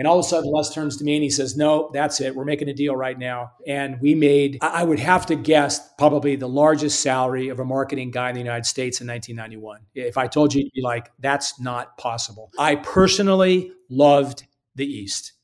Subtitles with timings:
[0.00, 2.34] And all of a sudden, Les turns to me and he says, No, that's it.
[2.34, 3.52] We're making a deal right now.
[3.66, 8.10] And we made, I would have to guess, probably the largest salary of a marketing
[8.10, 9.80] guy in the United States in 1991.
[9.94, 12.50] If I told you, you'd be like, That's not possible.
[12.58, 14.44] I personally loved
[14.74, 15.34] the East.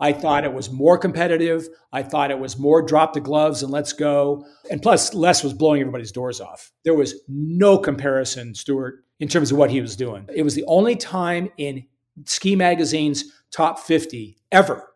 [0.00, 1.68] I thought it was more competitive.
[1.92, 4.46] I thought it was more drop the gloves and let's go.
[4.70, 6.72] And plus, Les was blowing everybody's doors off.
[6.84, 10.26] There was no comparison, Stuart, in terms of what he was doing.
[10.34, 11.84] It was the only time in
[12.24, 14.88] Ski Magazine's top 50 ever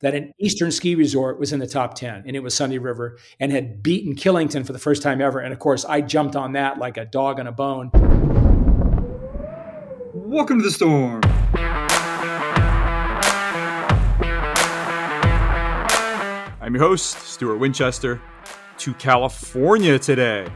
[0.00, 3.18] that an Eastern ski resort was in the top 10, and it was Sunday River
[3.38, 5.40] and had beaten Killington for the first time ever.
[5.40, 7.90] And of course, I jumped on that like a dog on a bone.
[10.12, 11.22] Welcome to the storm.
[16.60, 18.20] I'm your host, Stuart Winchester,
[18.78, 20.46] to California today.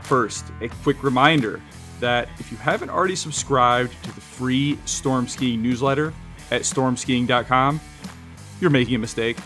[0.00, 1.62] First, a quick reminder
[2.02, 6.12] that if you haven't already subscribed to the free storm skiing newsletter
[6.50, 7.80] at stormskiing.com,
[8.60, 9.38] you're making a mistake.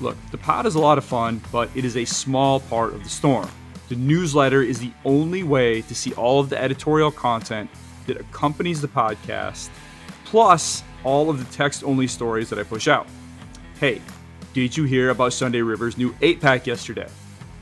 [0.00, 3.04] Look, the pod is a lot of fun, but it is a small part of
[3.04, 3.48] the storm.
[3.90, 7.68] The newsletter is the only way to see all of the editorial content
[8.06, 9.68] that accompanies the podcast,
[10.24, 13.06] plus all of the text only stories that I push out.
[13.80, 14.00] Hey,
[14.54, 17.08] did you hear about Sunday River's new 8 pack yesterday?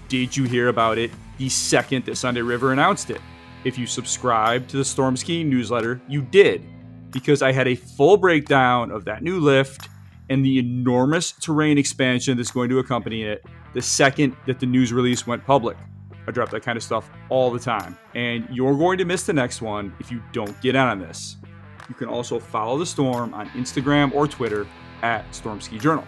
[0.09, 3.21] Did you hear about it the second that Sunday River announced it?
[3.67, 6.65] If you subscribe to the Storm Skiing newsletter, you did,
[7.11, 9.89] because I had a full breakdown of that new lift
[10.31, 13.45] and the enormous terrain expansion that's going to accompany it
[13.75, 15.77] the second that the news release went public.
[16.29, 19.33] I drop that kind of stuff all the time, and you're going to miss the
[19.33, 21.37] next one if you don't get on this.
[21.89, 24.65] You can also follow the storm on Instagram or Twitter
[25.03, 26.05] at Storm Ski Journal.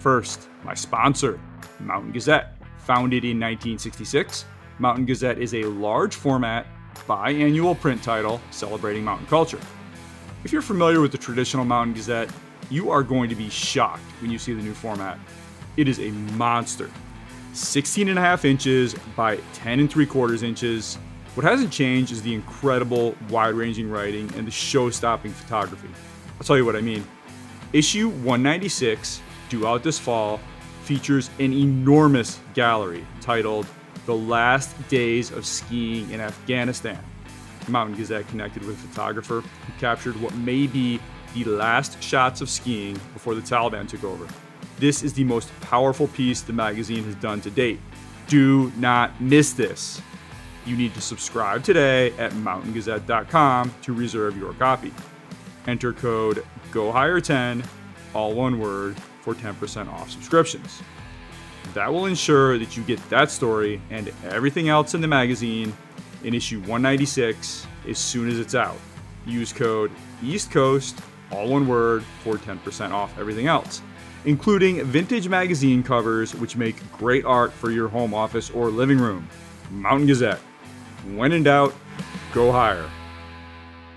[0.00, 1.38] First, my sponsor,
[1.78, 2.56] Mountain Gazette.
[2.78, 4.46] Founded in 1966,
[4.80, 6.66] Mountain Gazette is a large format,
[7.08, 9.60] biannual print title celebrating mountain culture.
[10.44, 12.30] If you're familiar with the traditional Mountain Gazette,
[12.70, 15.18] you are going to be shocked when you see the new format.
[15.76, 16.90] It is a monster.
[17.52, 20.96] 16 and a half inches by 10 and 3 quarters inches.
[21.34, 25.88] What hasn't changed is the incredible wide ranging writing and the show stopping photography.
[26.38, 27.06] I'll tell you what I mean.
[27.72, 29.22] Issue 196
[29.52, 30.40] due out this fall,
[30.84, 33.66] features an enormous gallery titled
[34.06, 36.98] The Last Days of Skiing in Afghanistan.
[37.68, 41.00] Mountain Gazette connected with a photographer who captured what may be
[41.34, 44.26] the last shots of skiing before the Taliban took over.
[44.78, 47.80] This is the most powerful piece the magazine has done to date.
[48.26, 50.00] Do not miss this.
[50.66, 54.92] You need to subscribe today at mountaingazette.com to reserve your copy.
[55.66, 57.64] Enter code GOHIGHER10,
[58.14, 60.82] all one word, for 10% off subscriptions.
[61.74, 65.72] That will ensure that you get that story and everything else in the magazine
[66.22, 68.76] in issue 196 as soon as it's out.
[69.26, 69.90] Use code
[70.22, 71.00] East Coast,
[71.30, 73.80] all one word, for 10% off everything else,
[74.24, 79.28] including vintage magazine covers which make great art for your home office or living room.
[79.70, 80.40] Mountain Gazette.
[81.14, 81.74] When in doubt,
[82.32, 82.88] go higher.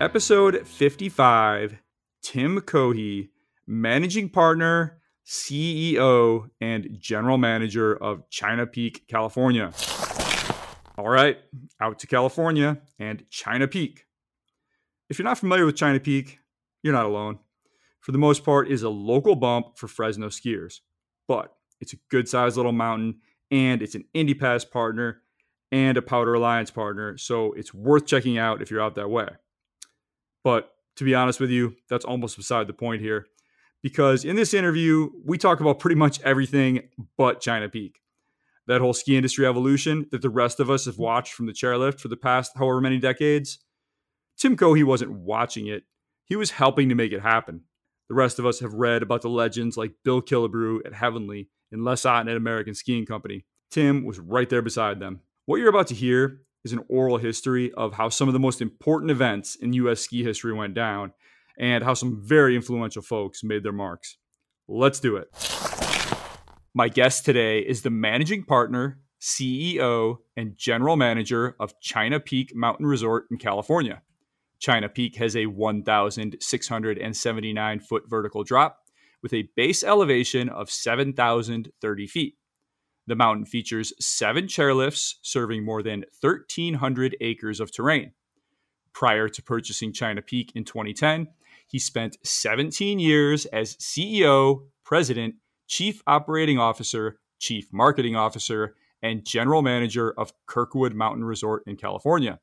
[0.00, 1.78] Episode 55
[2.22, 3.28] Tim Cohee,
[3.66, 9.72] managing partner CEO and General Manager of China Peak, California.
[10.96, 11.38] All right,
[11.80, 14.06] out to California and China Peak.
[15.10, 16.38] If you're not familiar with China Peak,
[16.82, 17.40] you're not alone.
[18.00, 20.80] For the most part, is a local bump for Fresno skiers,
[21.26, 23.16] but it's a good sized little mountain
[23.50, 25.22] and it's an Indy Pass partner
[25.72, 29.28] and a Powder Alliance partner, so it's worth checking out if you're out that way.
[30.44, 33.26] But to be honest with you, that's almost beside the point here
[33.86, 38.00] because in this interview, we talk about pretty much everything but China Peak.
[38.66, 42.00] That whole ski industry evolution that the rest of us have watched from the chairlift
[42.00, 43.60] for the past however many decades.
[44.36, 45.84] Tim Cohee wasn't watching it,
[46.24, 47.60] he was helping to make it happen.
[48.08, 51.84] The rest of us have read about the legends like Bill Killebrew at Heavenly and
[51.84, 53.44] Les Otten at American Skiing Company.
[53.70, 55.20] Tim was right there beside them.
[55.44, 58.60] What you're about to hear is an oral history of how some of the most
[58.60, 60.00] important events in U.S.
[60.00, 61.12] ski history went down
[61.58, 64.18] and how some very influential folks made their marks.
[64.68, 65.28] Let's do it.
[66.74, 72.86] My guest today is the managing partner, CEO, and general manager of China Peak Mountain
[72.86, 74.02] Resort in California.
[74.58, 78.78] China Peak has a 1,679 foot vertical drop
[79.22, 82.36] with a base elevation of 7,030 feet.
[83.06, 88.12] The mountain features seven chairlifts serving more than 1,300 acres of terrain.
[88.92, 91.28] Prior to purchasing China Peak in 2010,
[91.66, 95.34] he spent 17 years as CEO, President,
[95.66, 102.40] Chief Operating Officer, Chief Marketing Officer, and General Manager of Kirkwood Mountain Resort in California.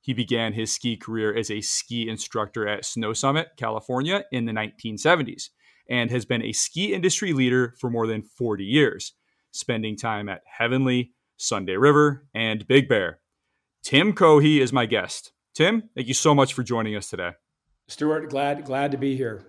[0.00, 4.52] He began his ski career as a ski instructor at Snow Summit, California in the
[4.52, 5.50] 1970s,
[5.88, 9.12] and has been a ski industry leader for more than 40 years,
[9.52, 13.20] spending time at Heavenly, Sunday River, and Big Bear.
[13.84, 15.32] Tim Cohee is my guest.
[15.54, 17.32] Tim, thank you so much for joining us today.
[17.92, 19.44] Stuart, glad glad to be here.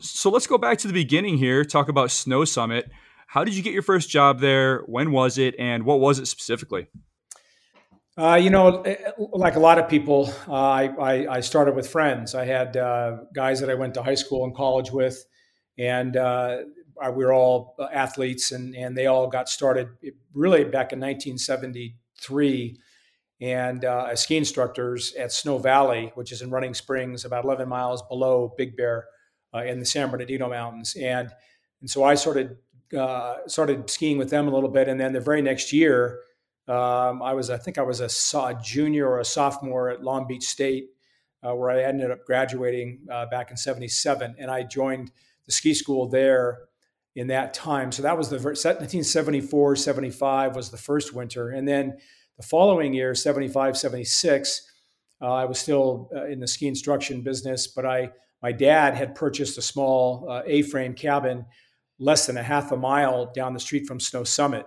[0.00, 2.90] So let's go back to the beginning here, talk about Snow Summit.
[3.28, 4.80] How did you get your first job there?
[4.86, 5.54] When was it?
[5.58, 6.88] And what was it specifically?
[8.16, 11.76] Uh, you know, eh, eh, like a lot of people, uh, I, I, I, started
[11.76, 12.34] with friends.
[12.34, 15.24] I had uh, guys that I went to high school and college with,
[15.78, 16.62] and uh,
[17.12, 19.90] we were all athletes, and, and they all got started
[20.34, 22.76] really back in 1973
[23.40, 28.02] and uh, ski instructors at Snow Valley, which is in Running Springs, about 11 miles
[28.02, 29.06] below Big Bear
[29.54, 30.96] uh, in the San Bernardino Mountains.
[31.00, 31.30] And,
[31.80, 32.56] and so I started,
[32.96, 34.88] uh, started skiing with them a little bit.
[34.88, 36.20] And then the very next year,
[36.66, 40.26] um, I was, I think I was a, a, junior or a sophomore at Long
[40.26, 40.88] Beach State,
[41.46, 44.34] uh, where I ended up graduating uh, back in 77.
[44.38, 45.12] And I joined
[45.46, 46.58] the ski school there
[47.14, 47.90] in that time.
[47.92, 51.50] So that was the 1974, 75 was the first winter.
[51.50, 51.98] And then
[52.38, 54.72] the following year, 75, 76,
[55.20, 59.16] uh, I was still uh, in the ski instruction business, but I my dad had
[59.16, 61.44] purchased a small uh, A-frame cabin
[61.98, 64.64] less than a half a mile down the street from Snow Summit.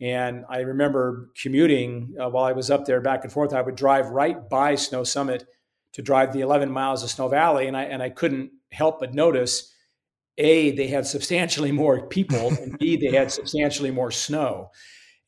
[0.00, 3.52] And I remember commuting uh, while I was up there back and forth.
[3.52, 5.44] I would drive right by Snow Summit
[5.92, 9.12] to drive the 11 miles of Snow Valley, and I and I couldn't help but
[9.12, 9.70] notice
[10.38, 14.70] a they had substantially more people, and b they had substantially more snow.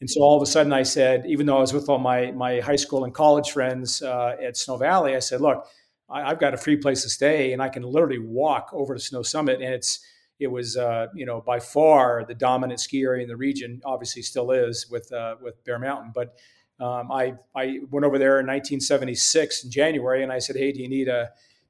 [0.01, 2.31] And so all of a sudden, I said, even though I was with all my
[2.33, 5.67] my high school and college friends uh, at Snow Valley, I said, look,
[6.11, 9.01] I, have got a free place to stay, and I can literally walk over to
[9.01, 10.01] Snow Summit, and it's
[10.41, 13.81] it was uh, you know by far the dominant ski area in the region.
[13.85, 16.37] Obviously, still is with uh, with Bear Mountain, but
[16.81, 20.83] um, I I went over there in 1976 in January, and I said, hey, do
[20.83, 21.27] you need a uh,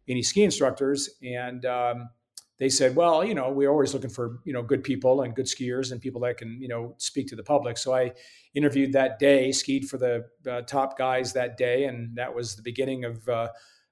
[0.08, 1.10] any ski instructors?
[1.22, 2.10] And um,
[2.58, 5.46] they said, well, you know, we're always looking for, you know, good people and good
[5.46, 7.76] skiers and people that can, you know, speak to the public.
[7.76, 8.12] So I
[8.54, 11.84] interviewed that day, skied for the uh, top guys that day.
[11.84, 13.48] And that was the beginning of, uh,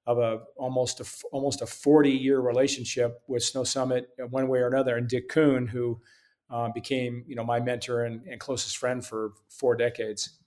[0.07, 4.61] of a almost a almost a 40 year relationship with Snow Summit uh, one way
[4.61, 4.97] or another.
[4.97, 6.01] And Dick Kun, who
[6.51, 10.39] uh, became, you know, my mentor and, and closest friend for four decades.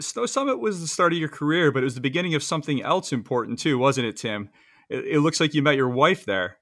[0.00, 2.82] Snow Summit was the start of your career, but it was the beginning of something
[2.82, 4.50] else important too, wasn't it, Tim?
[4.90, 6.58] It, it looks like you met your wife there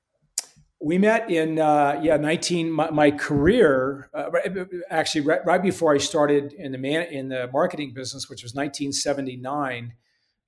[0.82, 4.30] we met in uh, yeah 19 my, my career uh,
[4.90, 8.54] actually right, right, before i started in the man in the marketing business which was
[8.54, 9.94] 1979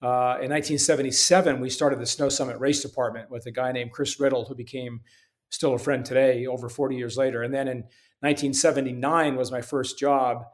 [0.02, 4.18] uh, in 1977 we started the snow summit race department with a guy named chris
[4.18, 5.00] riddle who became
[5.54, 7.42] still a friend today over 40 years later.
[7.42, 7.78] And then in
[8.20, 10.44] 1979 was my first job.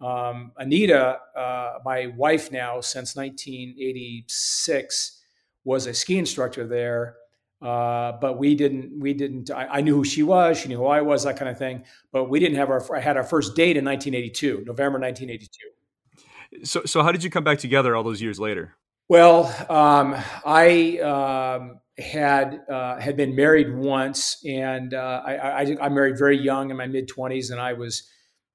[0.00, 5.22] Um, anita uh, my wife now since 1986
[5.64, 7.16] was a ski instructor there
[7.60, 9.00] uh, but we didn't.
[9.00, 9.50] We didn't.
[9.50, 10.58] I, I, knew who she was.
[10.58, 11.24] She knew who I was.
[11.24, 11.84] That kind of thing.
[12.12, 12.96] But we didn't have our.
[12.96, 16.64] I had our first date in 1982, November 1982.
[16.64, 18.76] So, so how did you come back together all those years later?
[19.08, 20.14] Well, um,
[20.46, 26.38] I um, had uh, had been married once, and uh, I, I, I, married very
[26.38, 28.08] young in my mid 20s, and I was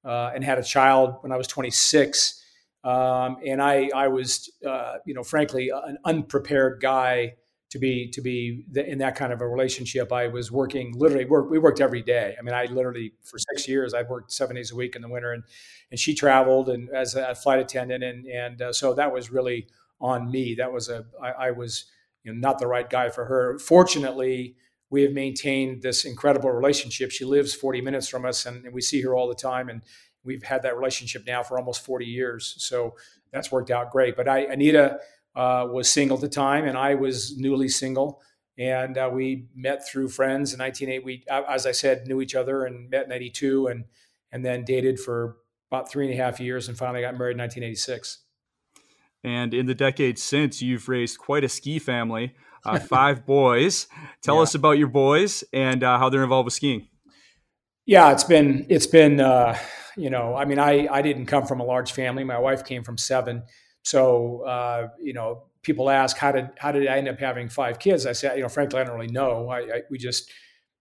[0.05, 2.41] uh, and had a child when I was 26.
[2.83, 7.35] Um, and I, I was, uh, you know, frankly, an unprepared guy
[7.73, 10.13] to be to be in that kind of a relationship.
[10.13, 12.35] I was working literally work, we worked every day.
[12.37, 15.09] I mean, I literally for six years I worked seven days a week in the
[15.09, 15.41] winter, and
[15.89, 19.65] and she traveled and as a flight attendant, and and uh, so that was really
[19.99, 20.53] on me.
[20.53, 21.85] That was a I, I was
[22.23, 23.57] you know not the right guy for her.
[23.57, 24.55] Fortunately,
[24.91, 27.09] we have maintained this incredible relationship.
[27.09, 29.81] She lives 40 minutes from us, and, and we see her all the time, and
[30.23, 32.53] we've had that relationship now for almost 40 years.
[32.59, 32.93] So
[33.31, 34.15] that's worked out great.
[34.15, 34.99] But I, Anita
[35.35, 38.21] uh, was single at the time, and I was newly single.
[38.57, 41.03] And uh, we met through friends in 1980.
[41.03, 43.85] We, as I said, knew each other and met in 82 and,
[44.31, 45.37] and then dated for
[45.71, 48.19] about three and a half years and finally got married in 1986.
[49.23, 52.35] And in the decades since, you've raised quite a ski family,
[52.65, 53.87] uh, five boys.
[54.21, 54.41] Tell yeah.
[54.41, 56.87] us about your boys and uh, how they're involved with skiing.
[57.85, 59.57] Yeah, it's been it's been uh,
[59.97, 62.23] you know I mean I I didn't come from a large family.
[62.23, 63.43] My wife came from seven,
[63.83, 67.79] so uh, you know, people ask how did how did I end up having five
[67.79, 68.05] kids?
[68.05, 69.49] I said, you know, frankly, I don't really know.
[69.49, 70.31] I, I we just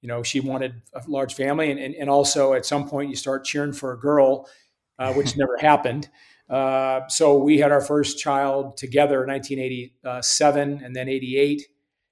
[0.01, 3.17] you know she wanted a large family, and, and and also at some point you
[3.17, 4.49] start cheering for a girl,
[4.99, 6.09] uh, which never happened.
[6.49, 11.63] Uh, so we had our first child together in 1987, and then 88,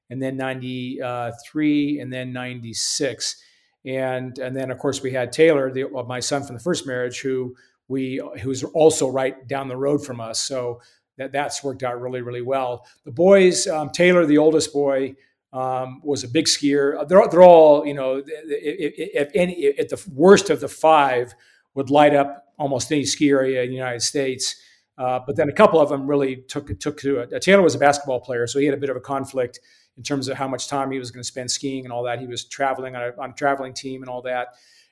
[0.08, 3.36] and then 93, and then 96,
[3.84, 7.20] and and then of course we had Taylor, the, my son from the first marriage,
[7.20, 7.54] who
[7.90, 10.40] we who's also right down the road from us.
[10.40, 10.80] So
[11.18, 12.86] that that's worked out really really well.
[13.04, 15.16] The boys, um, Taylor, the oldest boy,
[15.52, 17.06] um, was a big skier.
[17.08, 21.34] They're, they're all, you know, if any, at the worst of the five,
[21.74, 24.56] would light up almost any ski area in the United States.
[24.96, 27.42] Uh, but then a couple of them really took took to it.
[27.42, 29.60] Taylor was a basketball player, so he had a bit of a conflict
[29.96, 32.20] in terms of how much time he was going to spend skiing and all that.
[32.20, 34.48] He was traveling on a, on a traveling team and all that.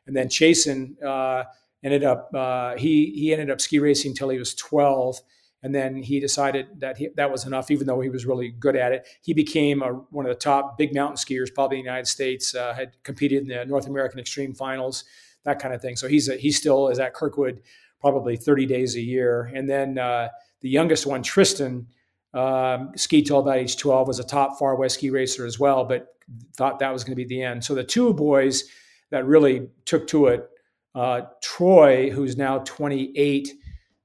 [0.06, 1.44] And then Chasen uh,
[1.82, 5.20] ended up uh, he he ended up ski racing until he was 12,
[5.62, 7.70] and then he decided that he, that was enough.
[7.70, 10.76] Even though he was really good at it, he became a, one of the top
[10.78, 12.54] big mountain skiers, probably in the United States.
[12.54, 15.04] Uh, had competed in the North American Extreme Finals,
[15.44, 15.96] that kind of thing.
[15.96, 17.62] So he's a, he still is at Kirkwood
[18.00, 19.50] probably 30 days a year.
[19.54, 20.28] And then uh,
[20.60, 21.88] the youngest one, Tristan
[22.34, 25.84] um, ski till about age 12, was a top far west ski racer as well,
[25.84, 26.14] but
[26.56, 27.64] thought that was going to be the end.
[27.64, 28.64] So the two boys
[29.10, 30.48] that really took to it,
[30.98, 33.54] uh, Troy, who's now 28,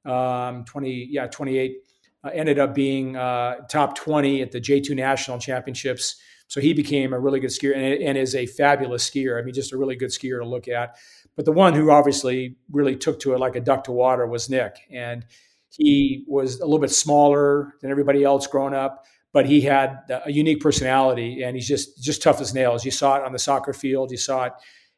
[0.06, 1.78] um, 20, yeah, 28,
[2.24, 6.18] uh, ended up being uh, top 20 at the J2 National Championships.
[6.48, 9.42] So he became a really good skier and, and, is a fabulous skier.
[9.42, 10.98] I mean, just a really good skier to look at.
[11.36, 14.48] But the one who obviously really took to it like a duck to water was
[14.48, 14.78] Nick.
[14.92, 15.26] And
[15.72, 20.32] he was a little bit smaller than everybody else growing up, but he had a
[20.32, 22.86] unique personality, and he's just just tough as nails.
[22.86, 24.54] You saw it on the soccer field, you saw it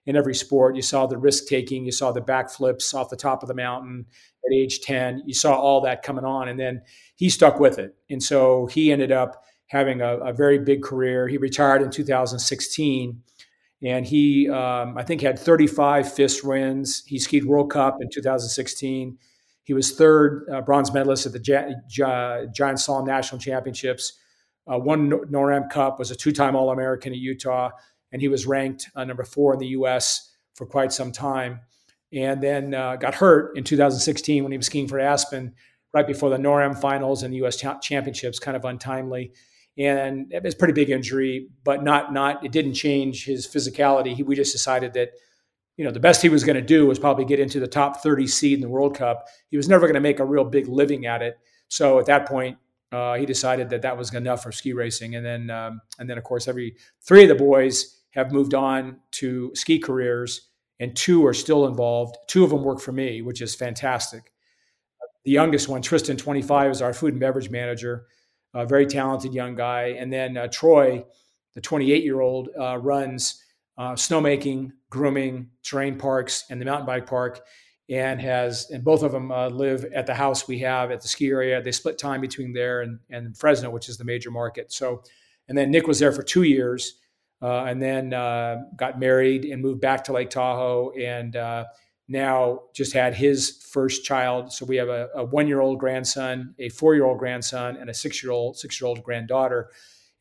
[0.06, 0.76] in every sport.
[0.76, 4.06] You saw the risk taking, you saw the backflips off the top of the mountain
[4.46, 5.24] at age ten.
[5.26, 6.82] You saw all that coming on, and then
[7.16, 11.28] he stuck with it, and so he ended up having a, a very big career.
[11.28, 13.24] He retired in 2016
[13.82, 17.04] and he um, I think had 35 FIS wins.
[17.06, 19.18] He skied World Cup in 2016.
[19.64, 24.14] He was third uh, bronze medalist at the Gi- Gi- Giant Slalom National Championships.
[24.72, 27.70] Uh, won NORAM Cup, was a two-time All-American at Utah,
[28.16, 30.32] and he was ranked uh, number four in the U.S.
[30.54, 31.60] for quite some time.
[32.14, 35.54] And then uh, got hurt in 2016 when he was skiing for Aspen,
[35.94, 37.62] right before the NORAM finals and the U.S.
[37.82, 39.34] Championships, kind of untimely.
[39.78, 44.16] And it was a pretty big injury, but not not it didn't change his physicality.
[44.16, 45.10] He, we just decided that
[45.76, 48.02] you know, the best he was going to do was probably get into the top
[48.02, 49.28] 30 seed in the World Cup.
[49.50, 51.38] He was never going to make a real big living at it.
[51.68, 52.58] So at that point,
[52.94, 55.16] uh, he decided that that was enough for ski racing.
[55.16, 58.98] And then, um, and then of course, every three of the boys have moved on
[59.12, 62.18] to ski careers, and two are still involved.
[62.28, 64.32] Two of them work for me, which is fantastic.
[65.26, 68.06] The youngest one, Tristan, 25, is our food and beverage manager,
[68.54, 69.96] a very talented young guy.
[70.00, 71.04] And then uh, Troy,
[71.56, 73.42] the 28 year old, uh, runs
[73.78, 77.42] uh, snowmaking, grooming, terrain parks, and the mountain bike park.
[77.88, 81.08] And has and both of them uh, live at the house we have at the
[81.08, 81.62] ski area.
[81.62, 84.72] They split time between there and, and Fresno, which is the major market.
[84.72, 85.04] So,
[85.48, 86.96] and then Nick was there for two years,
[87.46, 91.64] uh, and then uh, got married and moved back to Lake Tahoe, and uh,
[92.08, 92.38] now
[92.80, 93.40] just had his
[93.74, 94.52] first child.
[94.52, 99.70] So we have a, a one-year-old grandson, a four-year-old grandson, and a six-year-old six-year-old granddaughter.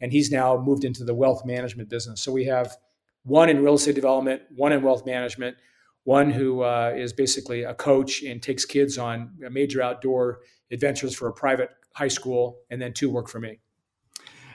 [0.01, 2.21] And he's now moved into the wealth management business.
[2.21, 2.69] So we have
[3.23, 5.57] one in real estate development, one in wealth management,
[6.05, 10.41] one who uh, is basically a coach and takes kids on major outdoor
[10.71, 13.61] adventures for a private high school, and then two work for me.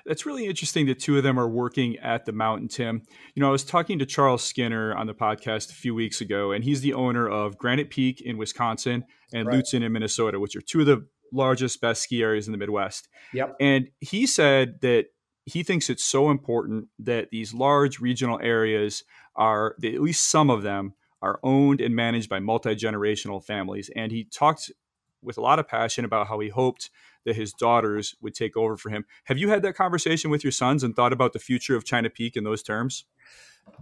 [0.05, 3.03] That's really interesting that two of them are working at the mountain, Tim.
[3.35, 6.51] You know, I was talking to Charles Skinner on the podcast a few weeks ago,
[6.51, 9.57] and he's the owner of Granite Peak in Wisconsin and right.
[9.57, 13.07] Lutsen in Minnesota, which are two of the largest, best ski areas in the Midwest.
[13.33, 13.55] Yep.
[13.59, 15.05] And he said that
[15.45, 19.03] he thinks it's so important that these large regional areas
[19.35, 23.89] are, at least some of them, are owned and managed by multi generational families.
[23.95, 24.71] And he talked
[25.21, 26.89] with a lot of passion about how he hoped
[27.25, 29.05] that his daughters would take over for him.
[29.25, 32.09] Have you had that conversation with your sons and thought about the future of China
[32.09, 33.05] Peak in those terms?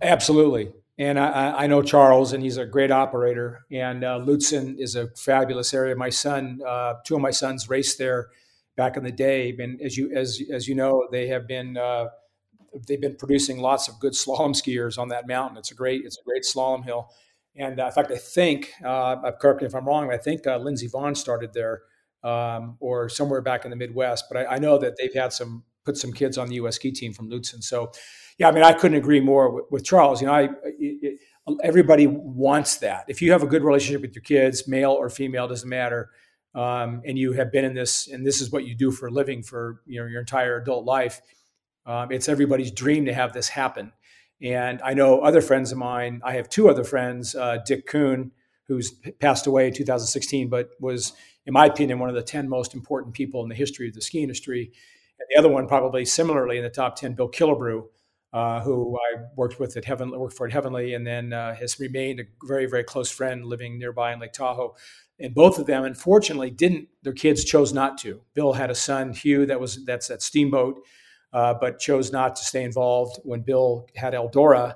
[0.02, 0.72] Absolutely.
[1.00, 3.66] And I, I know Charles, and he's a great operator.
[3.72, 5.96] And uh, Lutsen is a fabulous area.
[5.96, 8.30] My son, uh, two of my sons raced there
[8.76, 9.56] back in the day.
[9.60, 12.08] And as you as as you know, they have been uh,
[12.88, 15.58] they've been producing lots of good slalom skiers on that mountain.
[15.58, 17.10] It's a great it's a great slalom hill.
[17.56, 20.12] And uh, in fact, I think uh, correct me if I'm wrong.
[20.12, 21.82] I think uh, Lindsey Vonn started there
[22.24, 24.26] um, or somewhere back in the Midwest.
[24.30, 26.76] But I, I, know that they've had some put some kids on the U.S.
[26.76, 27.64] ski team from Lutsen.
[27.64, 27.92] So
[28.38, 30.22] yeah, I mean, I couldn't agree more with, with Charles.
[30.22, 30.50] You know, I.
[30.64, 31.20] It,
[31.64, 33.06] everybody wants that.
[33.08, 36.10] If you have a good relationship with your kids, male or female, doesn't matter
[36.58, 39.12] um, and you have been in this, and this is what you do for a
[39.12, 41.22] living for you know your entire adult life,
[41.86, 43.94] um, it's everybody's dream to have this happen.
[44.42, 46.22] And I know other friends of mine.
[46.24, 48.32] I have two other friends, uh, Dick Kun,
[48.68, 51.14] who's passed away in 2016, but was,
[51.46, 54.02] in my opinion, one of the 10 most important people in the history of the
[54.02, 54.72] ski industry.
[55.20, 57.84] And the other one, probably similarly in the top 10, Bill Killebrew,
[58.34, 61.80] uh, who I worked with at Heaven, worked for at Heavenly, and then uh, has
[61.80, 64.76] remained a very, very close friend living nearby in Lake Tahoe
[65.20, 69.12] and both of them unfortunately didn't their kids chose not to bill had a son
[69.12, 70.80] hugh that was that's that steamboat
[71.34, 74.76] uh, but chose not to stay involved when Bill had Eldora.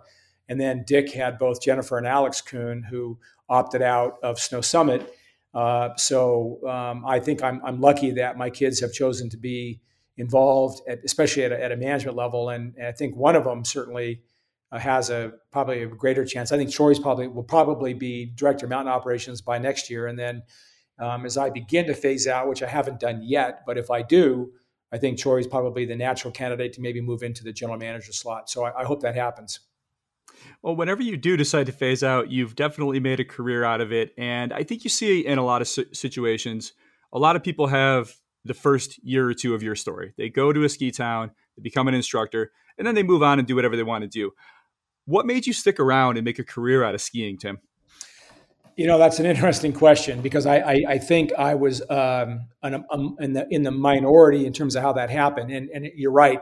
[0.50, 3.18] And then Dick had both Jennifer and Alex Kun, who
[3.51, 5.13] opted out of Snow Summit.
[5.53, 9.81] Uh, so um, I think I'm, I'm lucky that my kids have chosen to be
[10.17, 12.50] involved, at, especially at a, at a, management level.
[12.50, 14.22] And, and, I think one of them certainly
[14.72, 16.53] uh, has a probably a greater chance.
[16.53, 20.08] I think Troy's probably will probably be director of mountain operations by next year.
[20.08, 20.43] And then
[20.98, 24.01] um, as I begin to phase out, which I haven't done yet, but if I
[24.01, 24.53] do,
[24.93, 28.13] I think Troy is probably the natural candidate to maybe move into the general manager
[28.13, 28.50] slot.
[28.50, 29.60] So I, I hope that happens.
[30.62, 33.92] Well, whenever you do decide to phase out, you've definitely made a career out of
[33.92, 34.14] it.
[34.18, 36.74] And I think you see in a lot of situations,
[37.12, 38.14] a lot of people have
[38.46, 40.14] the first year or two of your story.
[40.18, 43.40] They go to a ski town, they become an instructor, and then they move on
[43.40, 44.32] and do whatever they want to do.
[45.06, 47.60] What made you stick around and make a career out of skiing, Tim?
[48.78, 52.84] You know, that's an interesting question because I, I, I think I was um, an,
[52.90, 55.52] um, in, the, in the minority in terms of how that happened.
[55.52, 56.42] And, and you're right.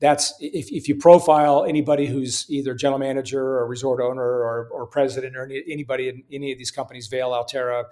[0.00, 4.86] That's if, if you profile anybody who's either general manager or resort owner or, or
[4.86, 7.84] president or any, anybody in any of these companies, Vail, Alterra,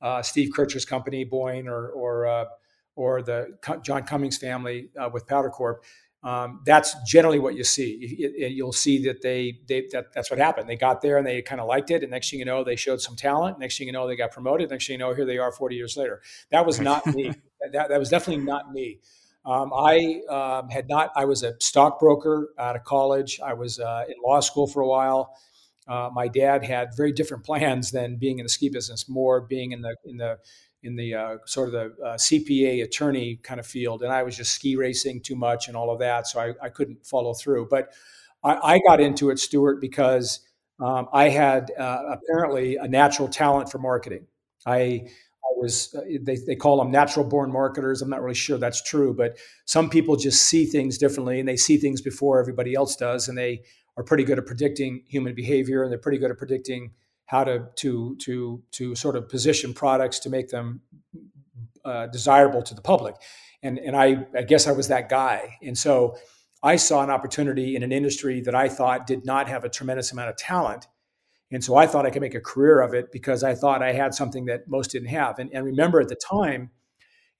[0.00, 2.44] uh, Steve Kircher's company, Boyne, or, or uh,
[2.94, 5.84] or the John Cummings family uh, with Powdr Corp.
[6.24, 8.16] Um, that's generally what you see.
[8.52, 10.68] You'll see that they, they that, that's what happened.
[10.68, 12.74] They got there and they kind of liked it, and next thing you know, they
[12.74, 13.60] showed some talent.
[13.60, 14.70] Next thing you know, they got promoted.
[14.70, 16.20] Next thing you know, here they are 40 years later.
[16.50, 17.32] That was not me.
[17.72, 18.98] That, that was definitely not me.
[19.48, 21.10] Um, I um, had not.
[21.16, 23.40] I was a stockbroker out of college.
[23.42, 25.34] I was uh, in law school for a while.
[25.88, 29.08] Uh, my dad had very different plans than being in the ski business.
[29.08, 30.38] More being in the in the
[30.82, 34.36] in the uh, sort of the uh, CPA attorney kind of field, and I was
[34.36, 37.68] just ski racing too much and all of that, so I, I couldn't follow through.
[37.70, 37.94] But
[38.44, 40.40] I, I got into it, Stuart, because
[40.78, 44.26] um, I had uh, apparently a natural talent for marketing.
[44.66, 45.08] I
[45.44, 48.02] I was uh, they, they call them natural born marketers.
[48.02, 51.56] I'm not really sure that's true, but some people just see things differently and they
[51.56, 53.62] see things before everybody else does, and they
[53.96, 56.92] are pretty good at predicting human behavior and they're pretty good at predicting
[57.26, 60.80] how to to to to sort of position products to make them
[61.84, 63.14] uh, desirable to the public.
[63.62, 65.56] And and I I guess I was that guy.
[65.62, 66.16] And so
[66.62, 70.12] I saw an opportunity in an industry that I thought did not have a tremendous
[70.12, 70.86] amount of talent.
[71.50, 73.92] And so I thought I could make a career of it because I thought I
[73.92, 75.38] had something that most didn't have.
[75.38, 76.70] And, and remember at the time,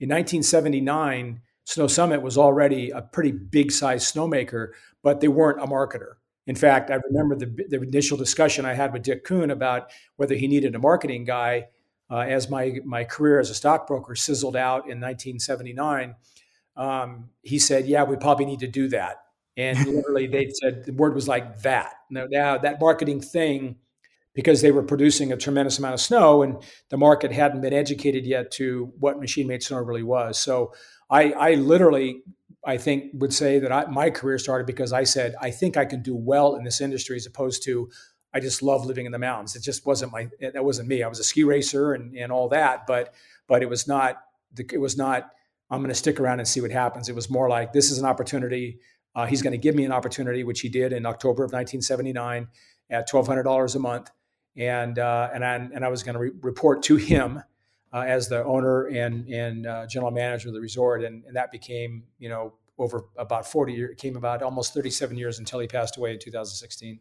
[0.01, 4.69] in 1979, Snow Summit was already a pretty big size snowmaker,
[5.03, 6.15] but they weren't a marketer.
[6.47, 10.35] In fact, I remember the, the initial discussion I had with Dick Kun about whether
[10.35, 11.69] he needed a marketing guy
[12.11, 16.15] uh, as my, my career as a stockbroker sizzled out in 1979.
[16.75, 19.25] Um, he said, Yeah, we probably need to do that.
[19.59, 21.93] And literally, they said the word was like that.
[22.11, 23.77] Now, now, that marketing thing,
[24.39, 28.25] because they were producing a tremendous amount of snow and the market hadn't been educated
[28.25, 30.39] yet to what machine made snow really was.
[30.39, 30.73] So
[31.11, 32.23] I, I literally
[32.65, 35.85] I think would say that I, my career started because I said I think I
[35.85, 37.91] can do well in this industry as opposed to
[38.33, 39.57] I just love living in the mountains.
[39.57, 41.03] It just wasn't my that wasn't me.
[41.03, 43.15] I was a ski racer and, and all that, but
[43.49, 44.19] but it was not
[44.57, 45.31] it was not
[45.69, 47.09] I'm going to stick around and see what happens.
[47.09, 48.79] It was more like this is an opportunity.
[49.17, 52.47] Uh, he's going to give me an opportunity, which he did in October of 1979
[52.89, 54.13] at twelve hundred dollars a month,
[54.59, 57.43] and uh, and I and I was going to re- report to him
[57.93, 61.51] uh, as the owner and and uh, general manager of the resort, and, and that
[61.53, 65.97] became you know over about 40 years, came about almost 37 years until he passed
[65.97, 67.01] away in 2016.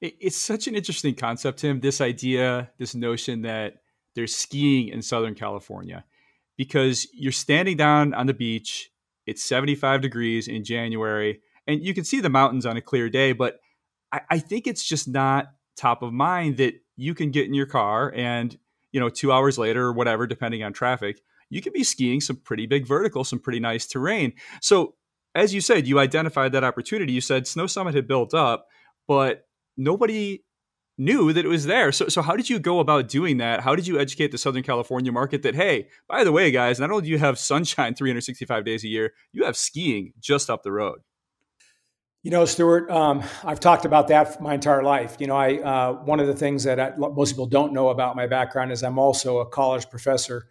[0.00, 1.80] It's such an interesting concept, Tim.
[1.80, 3.82] This idea, this notion that
[4.14, 6.04] there's skiing in Southern California,
[6.56, 8.90] because you're standing down on the beach,
[9.26, 13.32] it's 75 degrees in January, and you can see the mountains on a clear day,
[13.32, 13.60] but
[14.10, 17.66] I, I think it's just not top of mind that you can get in your
[17.66, 18.56] car and
[18.92, 22.36] you know, two hours later or whatever, depending on traffic, you could be skiing some
[22.36, 24.32] pretty big vertical, some pretty nice terrain.
[24.60, 24.94] So,
[25.34, 27.12] as you said, you identified that opportunity.
[27.12, 28.66] You said Snow Summit had built up,
[29.06, 30.42] but nobody
[30.98, 31.92] knew that it was there.
[31.92, 33.60] So, so how did you go about doing that?
[33.60, 36.90] How did you educate the Southern California market that, hey, by the way, guys, not
[36.90, 40.72] only do you have sunshine 365 days a year, you have skiing just up the
[40.72, 40.98] road?
[42.22, 45.16] You know, Stuart, um, I've talked about that my entire life.
[45.18, 48.14] You know, I uh, one of the things that I, most people don't know about
[48.14, 50.46] my background is I'm also a college professor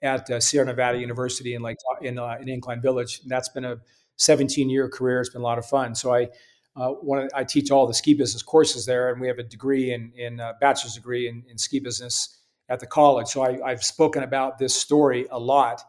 [0.00, 3.18] at uh, Sierra Nevada University in like in, uh, in Incline Village.
[3.22, 3.78] And that's been a
[4.14, 5.20] 17 year career.
[5.20, 5.96] It's been a lot of fun.
[5.96, 6.28] So I
[6.76, 9.92] uh, one I teach all the ski business courses there, and we have a degree
[9.92, 13.26] in in uh, bachelor's degree in, in, ski business at the college.
[13.26, 15.82] So I, have spoken about this story a lot.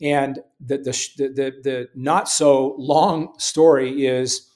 [0.00, 4.47] And the the, the the not so long story is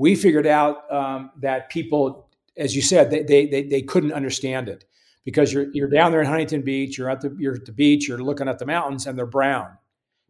[0.00, 4.66] we figured out um, that people, as you said, they, they, they, they, couldn't understand
[4.66, 4.86] it
[5.26, 8.08] because you're, you're down there in Huntington Beach, you're at, the, you're at the beach,
[8.08, 9.76] you're looking at the mountains, and they're brown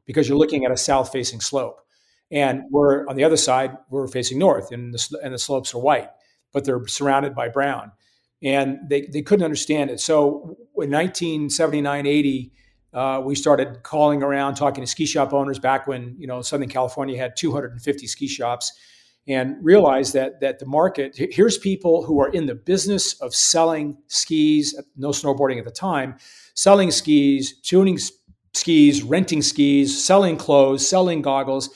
[0.07, 1.81] because you're looking at a south facing slope.
[2.33, 5.79] And we're on the other side, we're facing north, and the, and the slopes are
[5.79, 6.11] white,
[6.53, 7.93] but they're surrounded by brown.
[8.43, 10.01] And they, they couldn't understand it.
[10.01, 12.53] So in 1979, 80,
[12.93, 16.69] uh, we started calling around, talking to ski shop owners back when you know Southern
[16.69, 18.73] California had 250 ski shops,
[19.31, 23.97] and realize that that the market here's people who are in the business of selling
[24.09, 26.17] skis, no snowboarding at the time,
[26.55, 27.99] selling skis, tuning
[28.53, 31.71] skis, renting skis, selling clothes, selling goggles,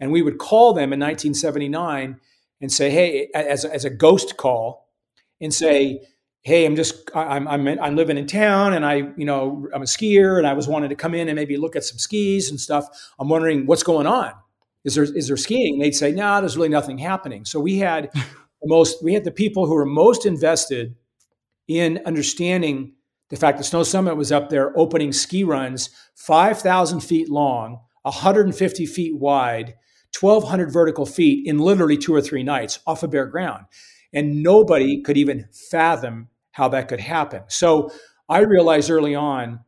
[0.00, 2.18] and we would call them in 1979
[2.60, 4.88] and say, hey, as as a ghost call,
[5.40, 6.00] and say
[6.42, 9.86] hey, I'm just I'm I'm I'm living in town and I you know I'm a
[9.86, 12.58] skier and I was wanting to come in and maybe look at some skis and
[12.58, 12.86] stuff.
[13.18, 14.32] I'm wondering what's going on.
[14.88, 15.74] Is there is there skiing?
[15.74, 17.44] And they'd say, no, nah, there's really nothing happening.
[17.44, 18.22] So we had the
[18.64, 20.96] most we had the people who were most invested
[21.68, 22.94] in understanding
[23.28, 28.86] the fact that Snow Summit was up there opening ski runs 5,000 feet long, 150
[28.86, 29.74] feet wide,
[30.18, 33.66] 1,200 vertical feet in literally two or three nights off of bare ground.
[34.14, 37.42] And nobody could even fathom how that could happen.
[37.48, 37.90] So
[38.28, 39.60] I realized early on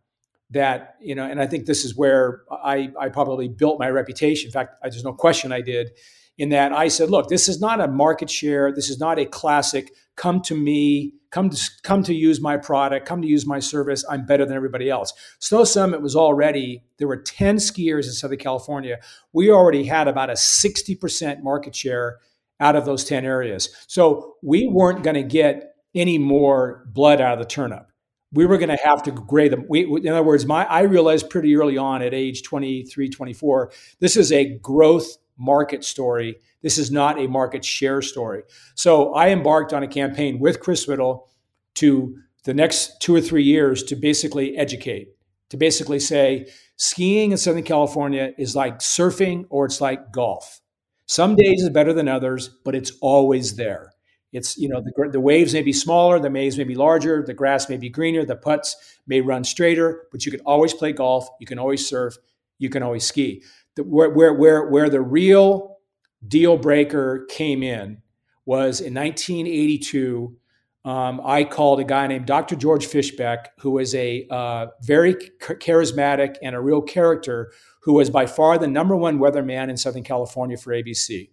[0.51, 4.49] that, you know, and I think this is where I, I probably built my reputation.
[4.49, 5.91] In fact, there's no question I did,
[6.39, 8.73] in that I said, look, this is not a market share.
[8.73, 13.07] This is not a classic, come to me, come to, come to use my product,
[13.07, 14.05] come to use my service.
[14.09, 15.13] I'm better than everybody else.
[15.39, 18.99] Snow Summit was already, there were 10 skiers in Southern California.
[19.33, 22.19] We already had about a 60% market share
[22.59, 23.71] out of those 10 areas.
[23.87, 27.90] So we weren't going to get any more blood out of the turnip.
[28.33, 29.65] We were going to have to grade them.
[29.69, 34.17] We, in other words, my I realized pretty early on at age 23, 24, this
[34.17, 36.37] is a growth market story.
[36.63, 38.43] This is not a market share story.
[38.75, 41.29] So I embarked on a campaign with Chris Whittle
[41.77, 45.09] to the next two or three years to basically educate,
[45.49, 50.61] to basically say skiing in Southern California is like surfing or it's like golf.
[51.07, 53.93] Some days is better than others, but it's always there.
[54.33, 57.35] It's, you know, the, the waves may be smaller, the waves may be larger, the
[57.35, 61.29] grass may be greener, the putts may run straighter, but you can always play golf,
[61.41, 62.17] you can always surf,
[62.59, 63.43] you can always ski.
[63.75, 65.79] The, where, where, where, where the real
[66.27, 68.03] deal breaker came in
[68.47, 70.37] was in 1982.
[70.85, 72.57] Um, I called a guy named Dr.
[72.57, 78.27] George Fishbeck, who was a uh, very charismatic and a real character who was by
[78.27, 81.31] far the number one weatherman in Southern California for ABC.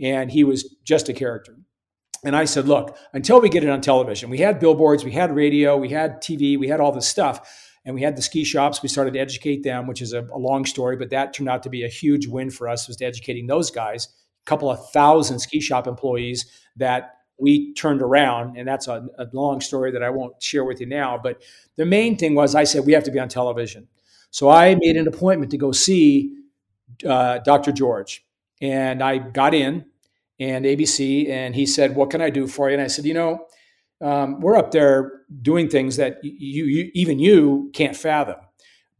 [0.00, 1.56] And he was just a character.
[2.24, 5.34] And I said, look, until we get it on television, we had billboards, we had
[5.34, 7.66] radio, we had TV, we had all this stuff.
[7.84, 8.82] And we had the ski shops.
[8.82, 11.62] We started to educate them, which is a, a long story, but that turned out
[11.62, 14.08] to be a huge win for us was educating those guys,
[14.44, 16.44] a couple of thousand ski shop employees
[16.76, 18.58] that we turned around.
[18.58, 21.18] And that's a, a long story that I won't share with you now.
[21.22, 21.42] But
[21.76, 23.88] the main thing was I said, we have to be on television.
[24.30, 26.36] So I made an appointment to go see
[27.08, 27.72] uh, Dr.
[27.72, 28.24] George.
[28.60, 29.86] And I got in
[30.40, 32.74] and ABC, and he said, What can I do for you?
[32.74, 33.46] And I said, You know,
[34.00, 38.36] um, we're up there doing things that you, you, even you can't fathom.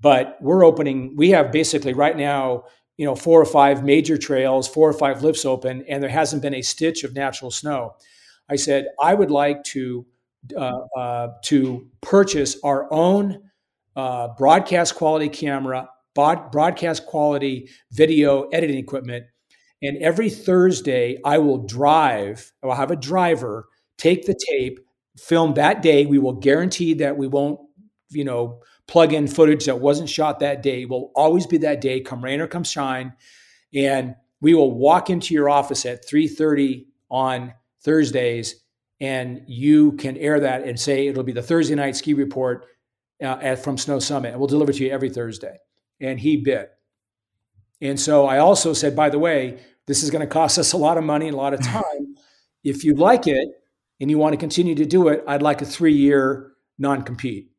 [0.00, 2.64] But we're opening, we have basically right now,
[2.96, 6.42] you know, four or five major trails, four or five lifts open, and there hasn't
[6.42, 7.94] been a stitch of natural snow.
[8.48, 10.06] I said, I would like to
[10.56, 13.42] uh, uh, to purchase our own
[13.94, 19.26] uh, broadcast quality camera, broadcast quality video editing equipment.
[19.82, 23.66] And every Thursday, I will drive, I will have a driver
[23.96, 24.80] take the tape,
[25.18, 26.06] film that day.
[26.06, 27.60] We will guarantee that we won't,
[28.08, 30.82] you know, plug in footage that wasn't shot that day.
[30.82, 33.12] It will always be that day, come rain or come shine.
[33.74, 38.62] And we will walk into your office at 3:30 on Thursdays
[39.00, 42.66] and you can air that and say it'll be the Thursday night ski report
[43.22, 45.56] uh, at, from Snow Summit, and we'll deliver to you every Thursday.
[46.00, 46.70] And he bit.
[47.80, 49.60] And so I also said, by the way,
[49.90, 52.14] this is going to cost us a lot of money and a lot of time.
[52.62, 53.48] if you like it
[54.00, 57.50] and you want to continue to do it, I'd like a three-year non-compete,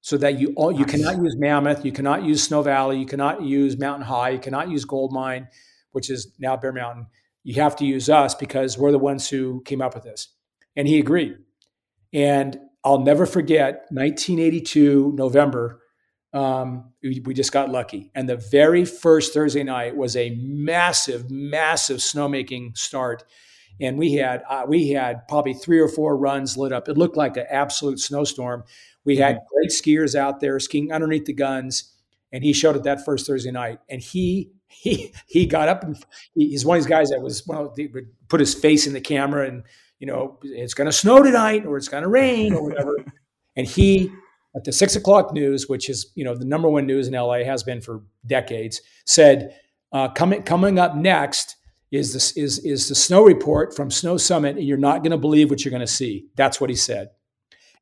[0.00, 3.42] so that you all you cannot use Mammoth, you cannot use Snow Valley, you cannot
[3.42, 5.48] use Mountain High, you cannot use Gold Mine,
[5.90, 7.08] which is now Bear Mountain.
[7.42, 10.28] You have to use us because we're the ones who came up with this.
[10.76, 11.38] And he agreed.
[12.12, 15.80] And I'll never forget 1982 November.
[16.32, 21.28] Um, we, we, just got lucky, and the very first Thursday night was a massive,
[21.28, 23.24] massive snowmaking start,
[23.80, 26.88] and we had uh, we had probably three or four runs lit up.
[26.88, 28.62] It looked like an absolute snowstorm.
[29.04, 29.44] We had mm-hmm.
[29.56, 31.92] great skiers out there skiing underneath the guns,
[32.30, 35.96] and he showed it that first Thursday night, and he he he got up and
[36.34, 38.92] he, he's one of these guys that was well, he would put his face in
[38.92, 39.64] the camera and
[40.00, 42.96] you know, it's going to snow tonight or it's going to rain or whatever.
[43.56, 44.10] and he,
[44.54, 47.44] at the six o'clock news, which is, you know, the number one news in LA
[47.44, 49.56] has been for decades, said,
[49.92, 51.56] Uh, coming coming up next
[51.90, 55.18] is this is is the snow report from Snow Summit, and you're not going to
[55.18, 56.26] believe what you're going to see.
[56.36, 57.10] That's what he said.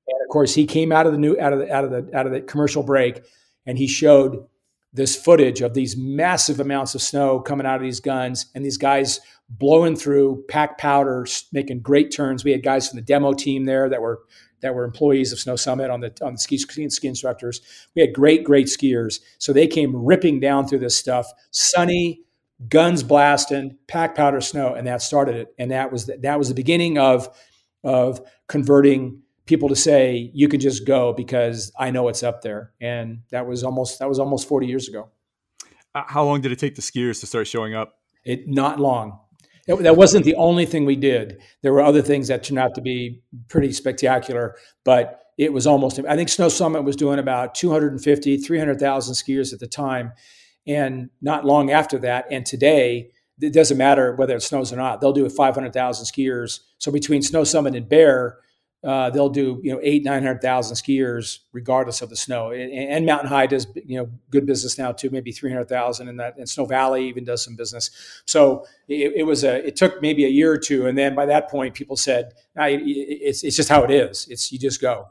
[0.07, 2.16] And of course, he came out of the new out of the out of the
[2.16, 3.20] out of the commercial break,
[3.66, 4.46] and he showed
[4.94, 8.78] this footage of these massive amounts of snow coming out of these guns, and these
[8.78, 12.44] guys blowing through packed powder, making great turns.
[12.44, 14.20] We had guys from the demo team there that were
[14.61, 17.61] that were employees of Snow Summit on the on the ski ski, ski instructors.
[17.94, 22.23] We had great great skiers, so they came ripping down through this stuff, sunny,
[22.68, 25.55] guns blasting, pack powder snow, and that started it.
[25.59, 27.29] And that was the, that was the beginning of
[27.85, 32.73] of converting people to say you can just go because I know it's up there.
[32.81, 35.09] And that was almost that was almost 40 years ago.
[35.94, 37.99] Uh, how long did it take the skiers to start showing up?
[38.25, 39.21] It not long.
[39.68, 41.40] It, that wasn't the only thing we did.
[41.62, 46.00] There were other things that turned out to be pretty spectacular, but it was almost
[46.00, 50.12] I think Snow Summit was doing about 250, 300,000 skiers at the time
[50.68, 55.00] and not long after that, and today, it doesn't matter whether it snows or not.
[55.00, 56.61] They'll do 500,000 skiers.
[56.78, 58.38] So between Snow Summit and Bear,
[58.85, 62.51] uh, they'll do you know eight nine hundred thousand skiers regardless of the snow.
[62.51, 66.09] And, and, Mountain High does you know good business now too, maybe three hundred thousand,
[66.09, 67.91] and that and Snow Valley even does some business.
[68.25, 71.27] So it, it, was a it took maybe a year or two, and then by
[71.27, 74.29] that point, people said it's it's just how it is.
[74.31, 75.09] It's you just go.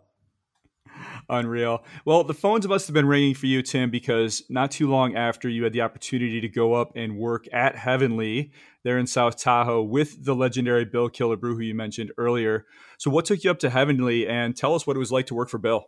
[1.30, 1.84] Unreal.
[2.06, 5.50] Well, the phones must have been ringing for you, Tim, because not too long after
[5.50, 8.52] you had the opportunity to go up and work at Heavenly
[8.84, 12.66] there in South Tahoe with the legendary Bill Killebrew, who you mentioned earlier.
[12.98, 15.36] So, what took you up to Heavenly, and tell us what it was like to
[15.36, 15.86] work for Bill?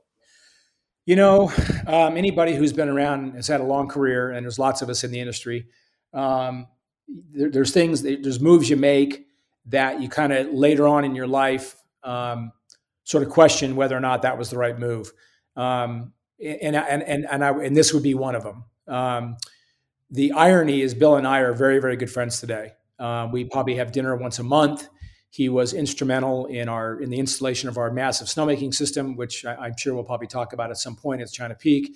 [1.05, 1.51] You know,
[1.87, 5.05] um, anybody who's been around has had a long career, and there's lots of us
[5.05, 5.67] in the industry.
[6.13, 6.67] Um,
[7.31, 9.25] there, there's things, there's moves you make
[9.67, 12.51] that you kind of later on in your life um,
[13.09, 15.11] sort of question whether or not that was the right move.
[15.55, 18.65] Um, and, and, and, and, I, and this would be one of them.
[18.87, 19.37] Um,
[20.11, 22.73] the irony is Bill and I are very, very good friends today.
[22.99, 24.89] Uh, we probably have dinner once a month.
[25.31, 29.67] He was instrumental in our in the installation of our massive snowmaking system, which I,
[29.67, 31.95] am sure we'll probably talk about at some point at China Peak.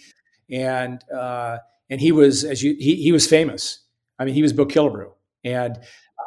[0.49, 1.57] And uh,
[1.89, 3.79] and he was as you he, he was famous.
[4.17, 5.11] I mean, he was Bill Killebrew.
[5.43, 5.79] And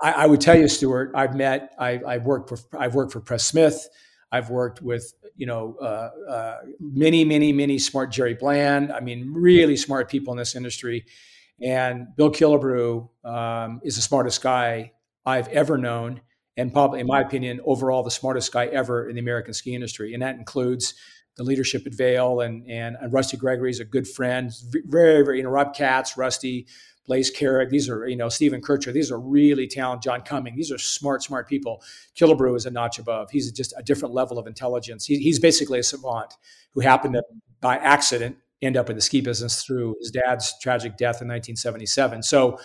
[0.02, 3.20] I, I would tell you, Stuart, I've met I, I've worked for I've worked for
[3.20, 3.88] Pres Smith.
[4.36, 8.92] I've worked with you know uh, uh, many, many, many smart Jerry Blann.
[8.92, 11.06] I mean, really smart people in this industry.
[11.60, 14.92] And Bill Killebrew um, is the smartest guy
[15.24, 16.20] I've ever known,
[16.56, 20.12] and probably, in my opinion, overall the smartest guy ever in the American ski industry.
[20.12, 20.94] And that includes
[21.36, 24.52] the leadership at Vail and and, and Rusty Gregory is a good friend,
[24.86, 26.66] very, very, you know, Rob Katz, Rusty,
[27.06, 27.70] Blaise Carrig.
[27.70, 28.92] These are, you know, Stephen Kircher.
[28.92, 30.02] These are really talented.
[30.02, 30.56] John Cumming.
[30.56, 31.82] These are smart, smart people.
[32.18, 33.30] Killebrew is a notch above.
[33.30, 35.06] He's just a different level of intelligence.
[35.06, 36.34] He, he's basically a savant
[36.74, 37.22] who happened to,
[37.60, 42.22] by accident, end up in the ski business through his dad's tragic death in 1977.
[42.22, 42.58] So,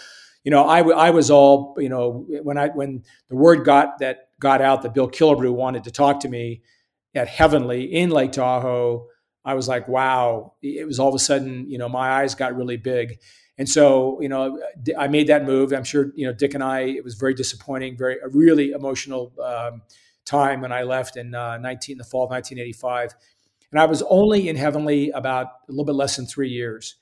[0.44, 4.30] you know, I, I was all, you know, when I when the word got that
[4.40, 6.64] got out that Bill Killebrew wanted to talk to me
[7.14, 9.08] at Heavenly in Lake Tahoe,
[9.46, 10.54] I was like, wow.
[10.62, 13.20] It was all of a sudden, you know, my eyes got really big.
[13.62, 14.60] And so, you know,
[14.98, 15.72] I made that move.
[15.72, 19.32] I'm sure, you know, Dick and I, it was very disappointing, very, a really emotional
[19.40, 19.84] um,
[20.26, 23.14] time when I left in uh, 19, the fall of 1985.
[23.72, 26.96] And I was only in Heavenly about a little bit less than three years.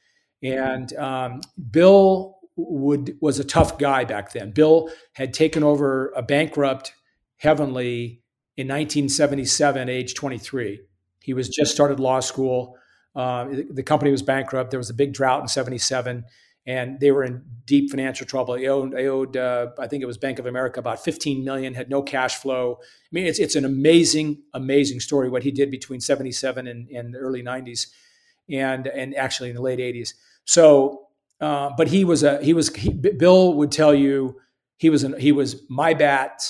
[0.43, 1.39] And um,
[1.71, 4.51] Bill would was a tough guy back then.
[4.51, 6.91] Bill had taken over a bankrupt
[7.37, 8.21] Heavenly
[8.57, 10.81] in 1977, age 23.
[11.21, 12.75] He was just started law school.
[13.15, 14.71] Uh, the company was bankrupt.
[14.71, 16.25] There was a big drought in 77
[16.65, 18.55] and they were in deep financial trouble.
[18.55, 21.73] They owed, they owed uh, I think it was Bank of America, about 15 million,
[21.73, 22.77] had no cash flow.
[22.81, 27.13] I mean, it's, it's an amazing, amazing story what he did between 77 and, and
[27.13, 27.87] the early 90s
[28.49, 30.13] and, and actually in the late 80s.
[30.45, 31.07] So,
[31.41, 34.39] uh, but he was a, he was, he, Bill would tell you
[34.77, 36.43] he was, an, he was my bat,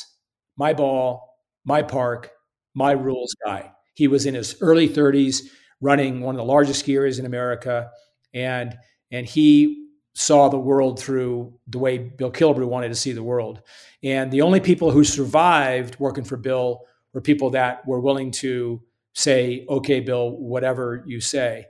[0.58, 2.32] my ball, my park,
[2.74, 3.72] my rules guy.
[3.94, 5.44] He was in his early 30s
[5.82, 7.90] running one of the largest ski areas in America.
[8.34, 8.78] And,
[9.12, 9.89] and he
[10.20, 13.62] saw the world through the way Bill Killebrew wanted to see the world.
[14.04, 16.82] And the only people who survived working for Bill
[17.14, 18.82] were people that were willing to
[19.14, 21.68] say, okay, Bill, whatever you say.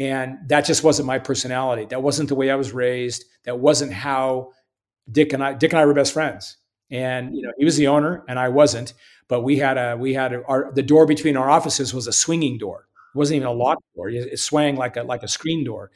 [0.00, 1.84] And that just wasn't my personality.
[1.84, 3.24] That wasn't the way I was raised.
[3.44, 4.50] That wasn't how
[5.08, 6.56] Dick and I, Dick and I were best friends.
[6.90, 8.94] And, you know, he was the owner and I wasn't,
[9.28, 12.12] but we had a, we had a, our, the door between our offices was a
[12.12, 12.88] swinging door.
[13.14, 14.08] It wasn't even a locked door.
[14.08, 15.92] It swang like a, like a screen door.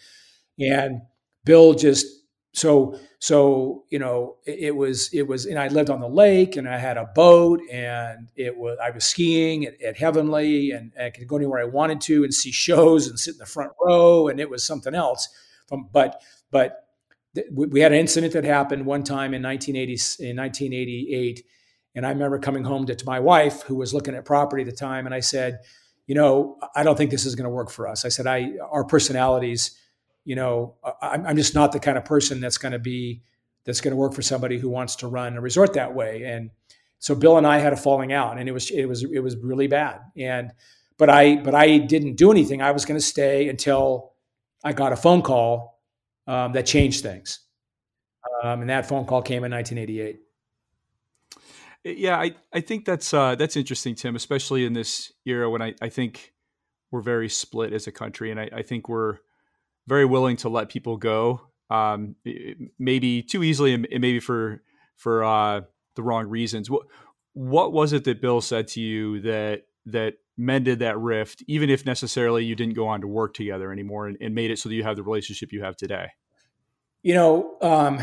[0.61, 1.01] And,
[1.47, 2.07] Bill just
[2.53, 6.57] so so you know it, it, was it was and I lived on the lake
[6.57, 10.93] and I had a boat and it was I was skiing at, at Heavenly and,
[11.01, 13.73] I could go anywhere I wanted to and see shows and sit in the front
[13.83, 15.29] row and it was something else.
[15.67, 16.87] From but but
[17.35, 21.45] th- we had an incident that happened one time in 1980 in 1988,
[21.95, 24.67] and I remember coming home to, to my wife who was looking at property at
[24.69, 25.61] the time, and I said,
[26.07, 28.05] you know, I don't think this is going to work for us.
[28.05, 29.79] I said, I our personalities,
[30.27, 33.23] you know, I'm, I'm just not the kind of person that's going to be
[33.65, 36.25] that's going to work for somebody who wants to run a resort that way.
[36.25, 36.51] And
[36.99, 39.37] so Bill and I had a falling out, and it was it was it was
[39.37, 40.01] really bad.
[40.17, 40.51] And
[40.99, 42.61] but I but I didn't do anything.
[42.61, 44.15] I was going to stay until
[44.65, 45.81] I got a phone call
[46.27, 47.39] um, that changed things,
[48.43, 50.21] um, and that phone call came in 1988.
[51.85, 55.75] Yeah, I, I think that's uh, that's interesting, Tim, especially in this era when I,
[55.81, 56.33] I think
[56.91, 59.19] we're very split as a country, and I, I think we're
[59.87, 62.17] very willing to let people go, um,
[62.79, 64.63] maybe too easily, and maybe for
[64.97, 65.61] for uh,
[65.95, 66.71] the wrong reasons.
[66.71, 66.87] What
[67.33, 71.87] what was it that Bill said to you that that mended that rift, even if
[71.87, 74.75] necessarily you didn't go on to work together anymore, and, and made it so that
[74.75, 76.09] you have the relationship you have today?
[77.03, 78.01] You know, um,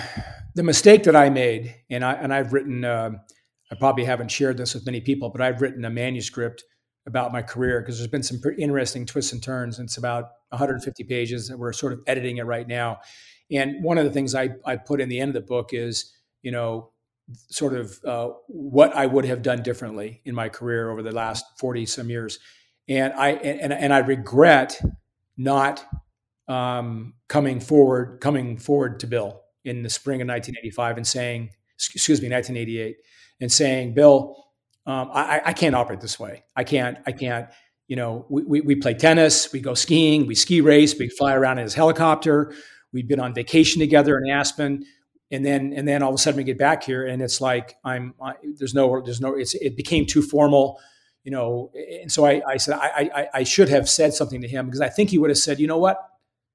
[0.56, 2.86] the mistake that I made, and I and I've written.
[2.86, 3.12] Uh,
[3.72, 6.64] I probably haven't shared this with many people, but I've written a manuscript
[7.06, 9.80] about my career because there's been some pretty interesting twists and turns.
[9.80, 13.00] And it's about 150 pages, and we're sort of editing it right now.
[13.52, 16.14] And one of the things I, I put in the end of the book is,
[16.42, 16.92] you know,
[17.50, 21.46] sort of uh, what I would have done differently in my career over the last
[21.60, 22.40] 40 some years.
[22.90, 24.82] And I and, and I regret
[25.38, 25.86] not
[26.48, 32.22] um, coming forward coming forward to Bill in the spring of 1985 and saying, excuse
[32.22, 32.98] me, 1988
[33.40, 34.36] and saying, Bill,
[34.86, 36.44] um, I, I, can't operate this way.
[36.56, 37.48] I can't, I can't,
[37.88, 41.34] you know, we, we, we, play tennis, we go skiing, we ski race, we fly
[41.34, 42.54] around in his helicopter.
[42.92, 44.86] We've been on vacation together in Aspen.
[45.32, 47.76] And then, and then all of a sudden we get back here and it's like,
[47.84, 50.80] I'm, I, there's no, there's no, it's, it became too formal,
[51.24, 51.72] you know?
[52.02, 54.82] And so I, I said, I, I, I should have said something to him because
[54.82, 55.98] I think he would have said, you know what,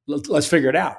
[0.07, 0.99] let's figure it out.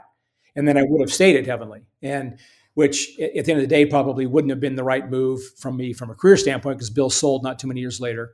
[0.56, 1.84] And then I would have stayed at Heavenly.
[2.02, 2.40] And,
[2.80, 5.76] which at the end of the day probably wouldn't have been the right move from
[5.76, 8.32] me from a career standpoint because Bill sold not too many years later,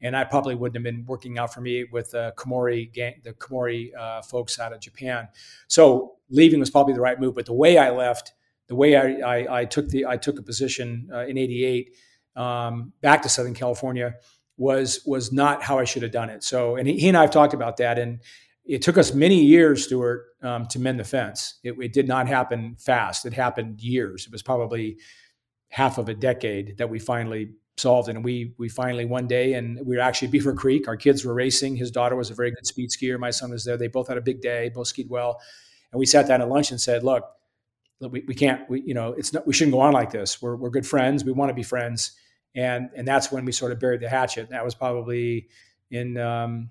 [0.00, 3.32] and I probably wouldn't have been working out for me with the Kamori gang, the
[3.32, 5.26] Kamori uh, folks out of Japan.
[5.66, 7.34] So leaving was probably the right move.
[7.34, 8.34] But the way I left,
[8.68, 11.96] the way I, I, I took the I took a position uh, in '88
[12.36, 14.14] um, back to Southern California
[14.56, 16.44] was was not how I should have done it.
[16.44, 18.20] So and he, he and I have talked about that and
[18.68, 21.58] it took us many years, Stuart, um, to mend the fence.
[21.64, 23.24] It, it, did not happen fast.
[23.24, 24.26] It happened years.
[24.26, 24.98] It was probably
[25.70, 28.10] half of a decade that we finally solved.
[28.10, 30.86] And we we finally one day, and we were actually Beaver Creek.
[30.86, 31.76] Our kids were racing.
[31.76, 33.18] His daughter was a very good speed skier.
[33.18, 33.78] My son was there.
[33.78, 34.70] They both had a big day.
[34.74, 35.40] Both skied well.
[35.90, 37.24] And we sat down at lunch and said, "Look,
[38.00, 38.68] we, we can't.
[38.68, 39.46] We you know it's not.
[39.46, 40.42] We shouldn't go on like this.
[40.42, 41.24] We're we're good friends.
[41.24, 42.12] We want to be friends."
[42.54, 44.50] And and that's when we sort of buried the hatchet.
[44.50, 45.48] That was probably
[45.90, 46.18] in.
[46.18, 46.70] Um,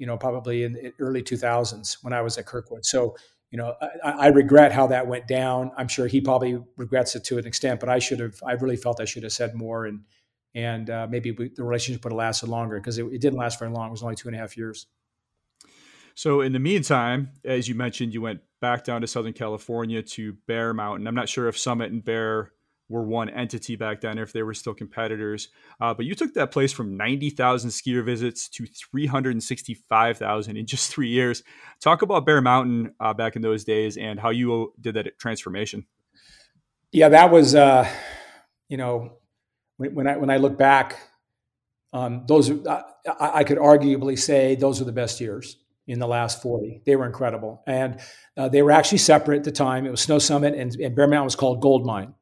[0.00, 2.86] you know, probably in the early 2000s when I was at Kirkwood.
[2.86, 3.14] So,
[3.50, 5.72] you know, I, I, regret how that went down.
[5.76, 8.76] I'm sure he probably regrets it to an extent, but I should have, I really
[8.76, 10.00] felt I should have said more and,
[10.54, 13.58] and uh, maybe we, the relationship would have lasted longer because it, it, didn't last
[13.58, 13.88] very long.
[13.88, 14.86] It was only two and a half years.
[16.14, 20.32] So in the meantime, as you mentioned, you went back down to Southern California to
[20.46, 21.06] Bear Mountain.
[21.06, 22.52] I'm not sure if Summit and Bear
[22.90, 25.48] were one entity back then, if they were still competitors.
[25.80, 31.08] Uh, but you took that place from 90,000 skier visits to 365,000 in just three
[31.08, 31.42] years.
[31.80, 35.86] Talk about Bear Mountain uh, back in those days and how you did that transformation.
[36.92, 37.88] Yeah, that was, uh,
[38.68, 39.12] you know,
[39.76, 40.98] when, when, I when I look back,
[41.92, 46.42] um, those I, I, could arguably say those are the best years in the last
[46.42, 46.82] 40.
[46.84, 48.00] They were incredible, and
[48.36, 49.86] uh, they were actually separate at the time.
[49.86, 52.14] It was Snow Summit, and, and Bear Mountain was called Gold Mine.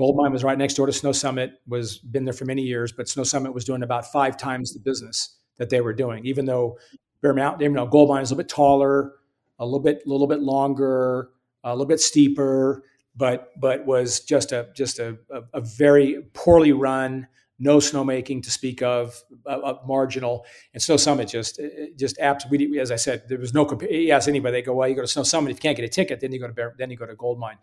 [0.00, 2.90] Gold Mine was right next door to Snow Summit, was been there for many years,
[2.90, 6.46] but Snow Summit was doing about five times the business that they were doing, even
[6.46, 6.78] though
[7.20, 9.12] Bear Mountain, you know, Gold Mine is a little bit taller,
[9.58, 11.28] a little bit, a little bit longer,
[11.64, 12.82] a little bit steeper,
[13.14, 18.50] but but was just a just a, a, a very poorly run, no snowmaking to
[18.50, 20.46] speak of, uh, a, marginal.
[20.72, 23.68] And Snow Summit just uh, uh, just absolutely, as I said, there was no.
[23.82, 25.84] You ask anybody, they go, "Well, you go to Snow Summit if you can't get
[25.84, 27.58] a ticket, then you go to Bear, then you go to Gold Mine."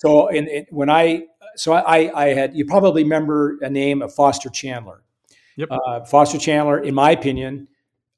[0.00, 1.24] So in, in, when I
[1.56, 5.02] so I, I had you probably remember a name of Foster Chandler.
[5.56, 5.68] Yep.
[5.70, 7.68] Uh, Foster Chandler, in my opinion,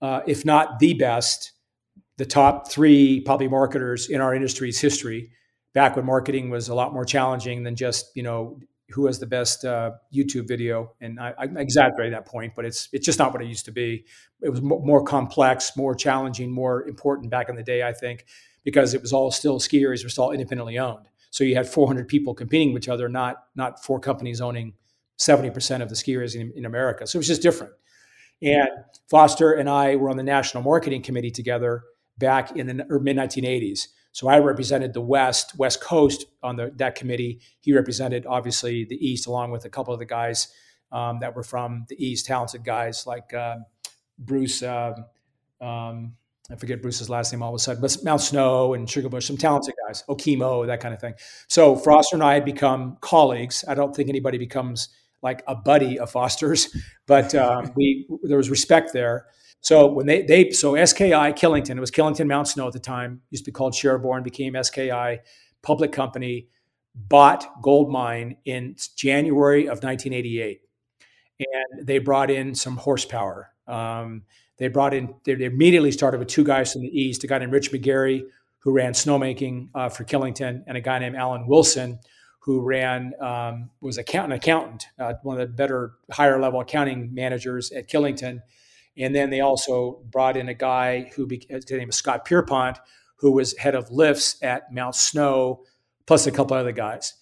[0.00, 1.52] uh, if not the best,
[2.18, 5.30] the top three probably marketers in our industry's history.
[5.74, 8.60] Back when marketing was a lot more challenging than just you know
[8.90, 12.90] who has the best uh, YouTube video, and I, I, exaggerate that point, but it's
[12.92, 14.04] it's just not what it used to be.
[14.40, 18.26] It was more complex, more challenging, more important back in the day, I think,
[18.62, 21.08] because it was all still skiers were still independently owned.
[21.32, 24.74] So you had 400 people competing with each other, not not four companies owning
[25.18, 27.06] 70% of the skiers in, in America.
[27.06, 27.72] So it was just different.
[28.42, 28.68] And
[29.08, 31.84] Foster and I were on the national marketing committee together
[32.18, 33.88] back in the mid 1980s.
[34.12, 37.40] So I represented the West, West Coast on the, that committee.
[37.60, 40.48] He represented obviously the East, along with a couple of the guys
[40.90, 43.56] um, that were from the East, talented guys like uh,
[44.18, 44.62] Bruce.
[44.62, 45.06] Um,
[45.62, 46.14] um,
[46.52, 49.38] I forget Bruce's last name all of a sudden, but Mount Snow and Sugarbush, some
[49.38, 51.14] talented guys, Okemo, that kind of thing.
[51.48, 53.64] So Foster and I had become colleagues.
[53.66, 54.90] I don't think anybody becomes
[55.22, 56.68] like a buddy of Foster's,
[57.06, 59.26] but um, we there was respect there.
[59.60, 63.22] So when they they so SKI Killington, it was Killington Mount Snow at the time,
[63.30, 65.20] used to be called Sherburne, became SKI,
[65.62, 66.48] public company,
[66.94, 70.60] bought gold mine in January of 1988,
[71.38, 73.50] and they brought in some horsepower.
[73.66, 74.22] Um,
[74.58, 77.52] they brought in they immediately started with two guys from the east, a guy named
[77.52, 78.22] Rich McGarry
[78.60, 81.98] who ran snowmaking uh, for Killington, and a guy named Alan Wilson
[82.40, 87.14] who ran um, was account, an accountant, uh, one of the better higher level accounting
[87.14, 88.40] managers at Killington
[88.96, 92.78] and then they also brought in a guy who became his name was Scott Pierpont,
[93.16, 95.64] who was head of lifts at Mount Snow,
[96.06, 97.14] plus a couple other guys.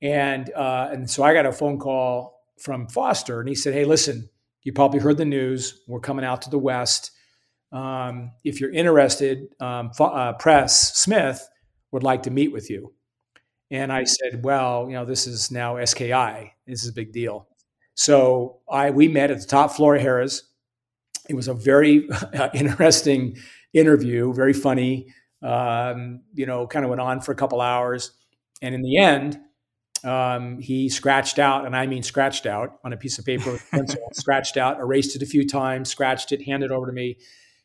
[0.00, 3.84] And uh, and so I got a phone call from Foster, and he said, "Hey,
[3.84, 4.28] listen,
[4.68, 5.80] you probably heard the news.
[5.88, 7.12] We're coming out to the west.
[7.72, 11.48] Um, if you're interested, um, uh, Pres Smith
[11.90, 12.92] would like to meet with you."
[13.70, 16.52] And I said, "Well, you know, this is now SKI.
[16.66, 17.48] This is a big deal."
[17.94, 20.44] So I we met at the top floor of Harrah's
[21.30, 23.38] it was a very uh, interesting
[23.72, 25.14] interview, very funny.
[25.42, 28.12] Um, you know, kind of went on for a couple hours,
[28.60, 29.40] and in the end,
[30.04, 34.00] um, he scratched out, and I mean scratched out on a piece of paper pencil,
[34.12, 37.18] scratched out, erased it a few times, scratched it, handed it over to me,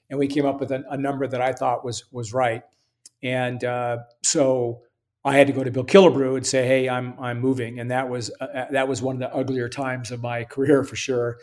[0.10, 2.64] and we came up with a, a number that I thought was was right.
[3.22, 4.82] And uh, so
[5.24, 8.10] I had to go to Bill Killebrew and say, "Hey, I'm I'm moving," and that
[8.10, 11.38] was uh, uh that was one of the uglier times of my career for sure.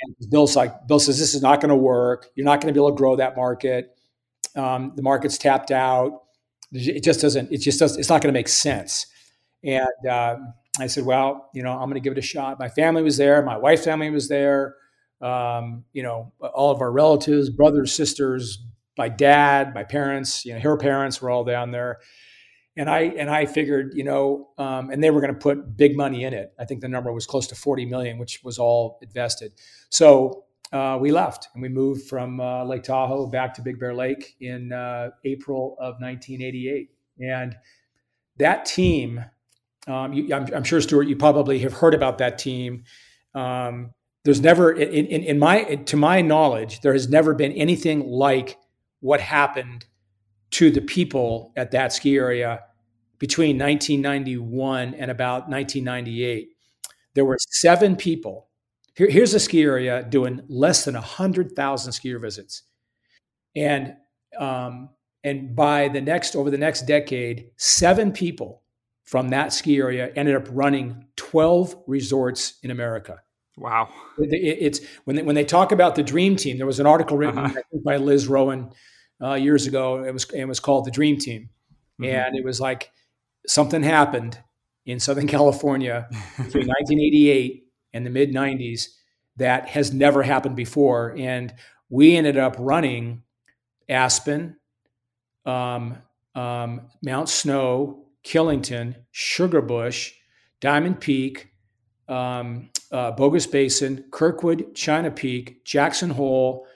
[0.00, 2.28] And Bill's like, Bill says, this is not going to work.
[2.34, 3.98] You're not going to be able to grow that market.
[4.54, 6.22] Um, the market's tapped out.
[6.72, 9.06] It just doesn't, it just doesn't, it's not going to make sense.
[9.64, 10.36] And uh,
[10.80, 12.58] I said, well, you know, I'm going to give it a shot.
[12.58, 13.42] My family was there.
[13.42, 14.76] My wife's family was there.
[15.20, 18.64] Um, you know, all of our relatives, brothers, sisters,
[18.96, 21.98] my dad, my parents, you know, her parents were all down there
[22.78, 25.96] and I and I figured, you know, um, and they were going to put big
[25.96, 26.52] money in it.
[26.60, 29.52] I think the number was close to forty million, which was all invested.
[29.90, 33.94] So uh, we left and we moved from uh, Lake Tahoe back to Big Bear
[33.94, 36.90] Lake in uh, April of 1988.
[37.20, 37.56] And
[38.36, 39.24] that team,
[39.86, 42.84] um, you, I'm, I'm, sure Stuart, you probably have heard about that team.
[43.34, 43.92] Um,
[44.24, 48.58] there's never, in, in, in my to my knowledge, there has never been anything like
[49.00, 49.86] what happened
[50.50, 52.60] to the people at that ski area
[53.18, 56.50] between 1991 and about 1998,
[57.14, 58.48] there were seven people.
[58.94, 62.62] Here, here's a ski area doing less than 100,000 skier visits.
[63.56, 63.94] And,
[64.38, 64.90] um,
[65.24, 68.62] and by the next, over the next decade, seven people
[69.08, 73.22] from that ski area ended up running 12 resorts in America.
[73.56, 73.88] Wow.
[74.18, 76.86] It, it, it's when they, when they talk about the dream team, there was an
[76.86, 77.62] article written uh-huh.
[77.82, 78.70] by Liz Rowan
[79.22, 80.04] uh, years ago.
[80.04, 81.48] It was, it was called the dream team.
[81.98, 82.14] Mm-hmm.
[82.14, 82.92] And it was like,
[83.46, 84.38] something happened
[84.84, 86.06] in Southern California
[86.36, 88.88] between 1988 and the mid 90s
[89.36, 91.14] that has never happened before.
[91.16, 91.54] And
[91.88, 93.22] we ended up running
[93.88, 94.58] Aspen,
[95.46, 95.96] um,
[96.34, 100.12] um, Mount Snow, Killington, Sugarbush,
[100.60, 101.48] Diamond Peak,
[102.08, 106.66] um, uh, Bogus Basin, Kirkwood, China Peak, Jackson Hole,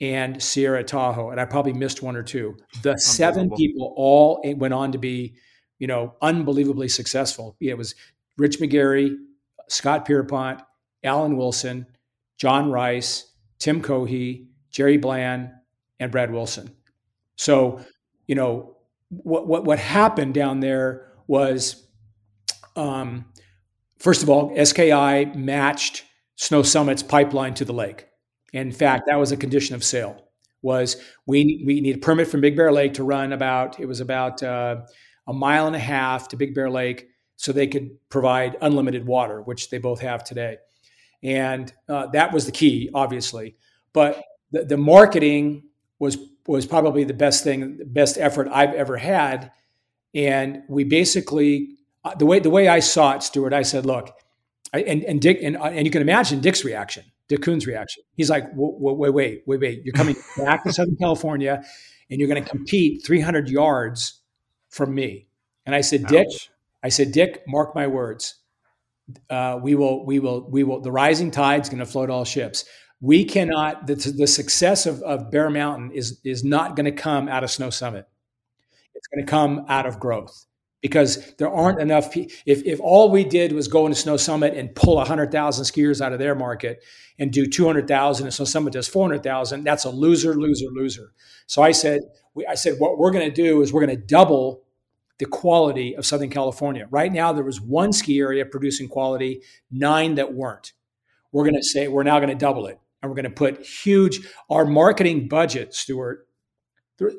[0.00, 1.30] and Sierra Tahoe.
[1.30, 2.56] And I probably missed one or two.
[2.82, 5.36] The seven people all went on to be
[5.78, 7.56] you know, unbelievably successful.
[7.60, 7.94] It was
[8.36, 9.16] Rich McGarry,
[9.68, 10.60] Scott Pierpont,
[11.04, 11.86] Alan Wilson,
[12.36, 15.52] John Rice, Tim Cohee, Jerry Blann,
[16.00, 16.70] and Brad Wilson.
[17.36, 17.80] So,
[18.26, 18.76] you know,
[19.10, 21.86] what what what happened down there was,
[22.76, 23.26] um,
[23.98, 26.04] first of all, SKI matched
[26.36, 28.06] Snow Summit's pipeline to the lake.
[28.52, 30.24] In fact, that was a condition of sale.
[30.62, 30.96] Was
[31.26, 34.42] we we need a permit from Big Bear Lake to run about it was about
[34.42, 34.82] uh,
[35.26, 39.40] a mile and a half to Big Bear Lake so they could provide unlimited water,
[39.42, 40.56] which they both have today.
[41.22, 43.56] And uh, that was the key, obviously.
[43.92, 45.64] But the, the marketing
[46.00, 49.52] was was probably the best thing, the best effort I've ever had.
[50.14, 54.10] And we basically, uh, the way the way I saw it, Stuart, I said, look,
[54.72, 58.02] I, and and Dick and, uh, and you can imagine Dick's reaction, Dick Kun's reaction.
[58.14, 61.62] He's like, wait, wait, wait, wait, you're coming back to Southern California,
[62.10, 64.20] and you're going to compete 300 yards
[64.70, 65.28] from me.
[65.66, 66.10] And I said, Ouch.
[66.10, 66.26] Dick,
[66.82, 68.36] I said, Dick, mark my words.
[69.28, 72.24] Uh, we will, we will, we will, the rising tide is going to float all
[72.24, 72.64] ships.
[73.00, 77.28] We cannot, the, the success of, of Bear Mountain is, is not going to come
[77.28, 78.08] out of Snow Summit.
[78.94, 80.46] It's going to come out of growth
[80.80, 82.16] because there aren't enough.
[82.16, 86.00] If if all we did was go into Snow Summit and pull hundred thousand skiers
[86.00, 86.82] out of their market
[87.18, 90.34] and do two hundred thousand, and Snow Summit does four hundred thousand, that's a loser,
[90.34, 91.12] loser, loser.
[91.46, 92.00] So I said,
[92.34, 94.64] we, I said, what we're going to do is we're going to double
[95.18, 96.88] the quality of Southern California.
[96.90, 100.72] Right now, there was one ski area producing quality, nine that weren't.
[101.30, 103.64] We're going to say we're now going to double it, and we're going to put
[103.64, 104.20] huge.
[104.50, 106.26] Our marketing budget, Stuart,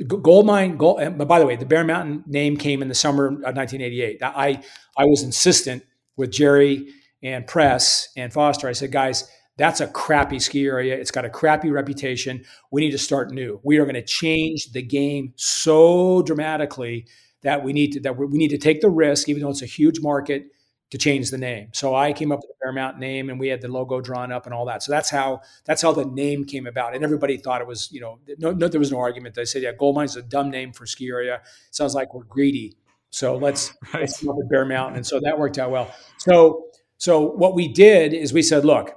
[0.07, 0.77] Gold Mine.
[0.77, 4.21] Gold, but by the way, the Bear Mountain name came in the summer of 1988.
[4.23, 4.61] I
[4.97, 5.84] I was insistent
[6.17, 6.89] with Jerry
[7.23, 8.67] and Pres and Foster.
[8.67, 10.95] I said, guys, that's a crappy ski area.
[10.95, 12.45] It's got a crappy reputation.
[12.71, 13.59] We need to start new.
[13.63, 17.07] We are going to change the game so dramatically
[17.41, 19.65] that we need to that we need to take the risk, even though it's a
[19.67, 20.47] huge market,
[20.92, 21.70] to change the name.
[21.74, 24.32] So I came up with the Bear Mountain name, and we had the logo drawn
[24.32, 24.84] up and all that.
[24.84, 26.96] So that's how that's how the name came about.
[26.96, 29.36] And everybody thought it was, you know, no, no there was no argument.
[29.36, 31.42] They said, yeah, Gold Mine's a dumb name for ski area.
[31.72, 32.76] sounds like we're greedy.
[33.12, 34.02] So let's, right.
[34.02, 34.98] let's come up with Bear Mountain.
[34.98, 35.94] And so that worked out well.
[36.18, 36.66] So
[36.98, 38.96] so what we did is we said, look,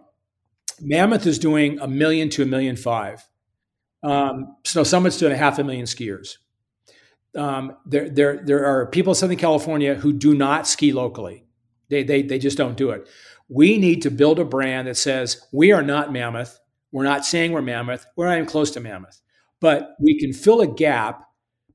[0.81, 3.27] Mammoth is doing a million to a million five.
[4.03, 6.39] Um, Snow Summit's doing a half a million skiers
[7.37, 11.45] um, there, there, there are people in Southern California who do not ski locally.
[11.93, 13.07] They, they, they just don't do it.
[13.51, 16.59] We need to build a brand that says we are not Mammoth.
[16.91, 18.07] We're not saying we're Mammoth.
[18.17, 19.21] We're not even close to Mammoth.
[19.61, 21.23] But we can fill a gap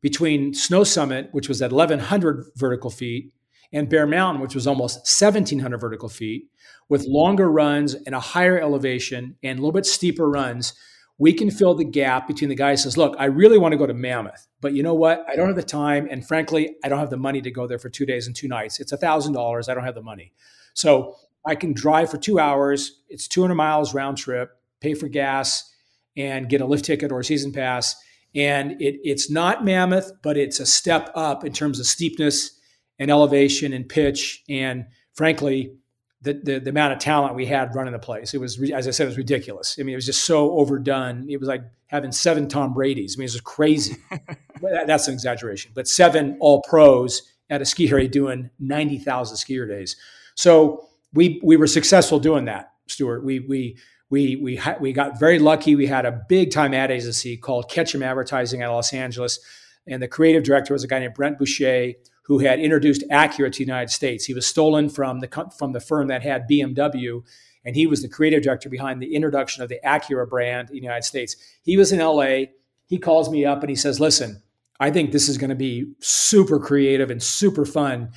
[0.01, 3.31] between Snow Summit, which was at 1,100 vertical feet,
[3.71, 6.49] and Bear Mountain, which was almost 1,700 vertical feet,
[6.89, 10.73] with longer runs and a higher elevation and a little bit steeper runs
[11.19, 13.77] we can fill the gap between the guy who says, Look, I really want to
[13.77, 15.25] go to Mammoth, but you know what?
[15.27, 16.07] I don't have the time.
[16.09, 18.47] And frankly, I don't have the money to go there for two days and two
[18.47, 18.79] nights.
[18.79, 19.69] It's $1,000.
[19.69, 20.33] I don't have the money.
[20.73, 21.15] So
[21.45, 23.01] I can drive for two hours.
[23.09, 25.73] It's 200 miles round trip, pay for gas,
[26.15, 27.95] and get a lift ticket or a season pass.
[28.35, 32.51] And it, it's not Mammoth, but it's a step up in terms of steepness
[32.99, 34.43] and elevation and pitch.
[34.49, 35.71] And frankly,
[36.21, 38.33] the, the, the amount of talent we had running the place.
[38.33, 39.77] It was, as I said, it was ridiculous.
[39.79, 41.27] I mean, it was just so overdone.
[41.29, 43.15] It was like having seven Tom Brady's.
[43.15, 43.97] I mean, it was crazy.
[44.61, 49.95] That's an exaggeration, but seven all pros at a ski area doing 90,000 skier days.
[50.35, 53.23] So we, we were successful doing that, Stuart.
[53.23, 53.77] We, we,
[54.09, 55.75] we, we, ha- we got very lucky.
[55.75, 59.39] We had a big time ad agency called Ketchum Advertising out of Los Angeles.
[59.87, 61.93] And the creative director was a guy named Brent Boucher
[62.27, 64.25] who had introduced Acura to the United States.
[64.25, 67.23] He was stolen from the from the firm that had BMW,
[67.65, 70.81] and he was the creative director behind the introduction of the Acura brand in the
[70.81, 71.37] United States.
[71.63, 72.47] He was in LA.
[72.85, 74.43] He calls me up and he says, "Listen,
[74.79, 78.11] I think this is going to be super creative and super fun.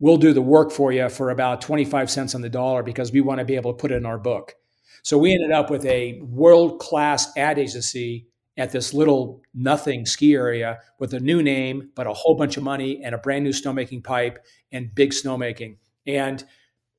[0.00, 3.20] We'll do the work for you for about 25 cents on the dollar because we
[3.20, 4.56] want to be able to put it in our book."
[5.04, 8.26] So we ended up with a world class ad agency
[8.56, 12.62] at this little nothing ski area with a new name, but a whole bunch of
[12.62, 15.76] money and a brand new snowmaking pipe and big snowmaking.
[16.06, 16.42] And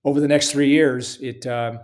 [0.06, 1.80] over the next three years, it uh,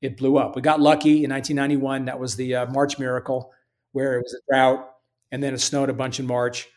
[0.00, 0.56] it blew up.
[0.56, 2.06] We got lucky in 1991.
[2.06, 3.52] That was the uh, March miracle,
[3.92, 4.88] where it was a drought,
[5.32, 6.68] and then it snowed a bunch in March.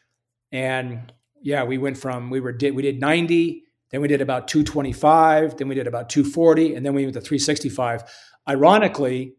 [0.52, 4.48] And yeah, we went from we were did we did 90, then we did about
[4.48, 8.04] 225, then we did about 240, and then we went to 365.
[8.50, 9.36] Ironically,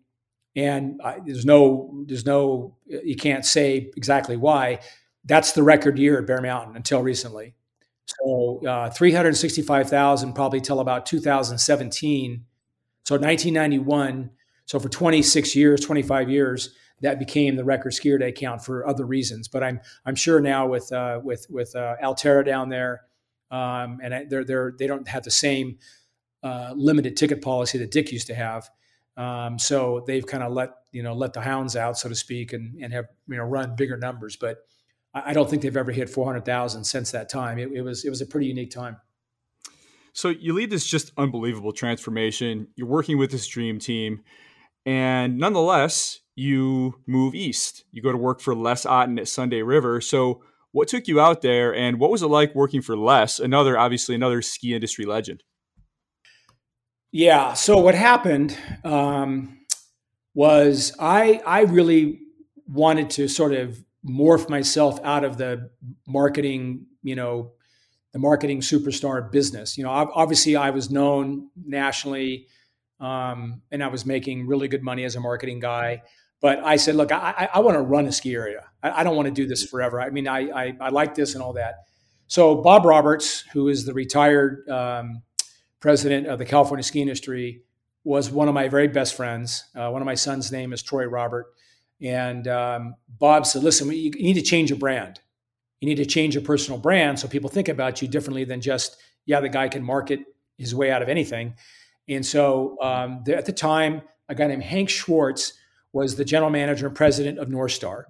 [0.55, 4.81] and I, there's no there's no you can't say exactly why.
[5.25, 7.55] That's the record year at bear mountain until recently.
[8.07, 12.45] So uh, 365000 probably till about 2017
[13.05, 14.31] so 1991
[14.67, 19.07] so for 26 years 25 years that became the record skier day count for other
[19.07, 19.49] reasons.
[19.49, 23.03] But i'm i'm sure now with uh, with with uh, alterra down there
[23.51, 25.79] um, and they're they're they don't have the same
[26.43, 28.69] uh, limited ticket policy that dick used to have
[29.17, 32.53] um, so they've kind of let you know let the hounds out, so to speak,
[32.53, 34.37] and and have you know run bigger numbers.
[34.37, 34.59] But
[35.15, 37.59] I, don't think they've ever hit four hundred thousand since that time.
[37.59, 38.97] It, it was it was a pretty unique time.
[40.15, 42.69] So you lead this just unbelievable transformation.
[42.75, 44.23] You're working with this dream team,
[44.87, 47.85] and nonetheless, you move east.
[47.93, 50.01] You go to work for Les Otten at Sunday River.
[50.01, 50.43] So
[50.73, 53.39] what took you out there, and what was it like working for Les?
[53.39, 55.43] Another, obviously, another ski industry legend.
[57.13, 57.53] Yeah.
[57.53, 59.59] So what happened um,
[60.35, 62.21] was I I really
[62.67, 65.71] wanted to sort of morph myself out of the
[66.07, 67.53] marketing, you know,
[68.13, 69.77] the marketing superstar business.
[69.77, 72.47] You know, obviously I was known nationally,
[72.99, 76.03] um, and I was making really good money as a marketing guy.
[76.41, 78.65] But I said, look, I, I want to run a ski area.
[78.83, 80.01] I, I, don't want to do this forever.
[80.01, 81.75] I mean, I, I, I like this and all that.
[82.27, 85.23] So Bob Roberts, who is the retired um,
[85.83, 87.63] president of the California ski industry,
[88.05, 89.65] was one of my very best friends.
[89.77, 91.47] Uh, one of my son's name is Troy Robert.
[92.01, 95.21] And um, Bob said, listen, you need to change your brand.
[95.81, 98.97] You need to change your personal brand so people think about you differently than just,
[99.27, 100.21] yeah, the guy can market
[100.57, 101.55] his way out of anything.
[102.09, 105.53] And so um, at the time, a guy named Hank Schwartz
[105.93, 108.05] was the general manager and president of Northstar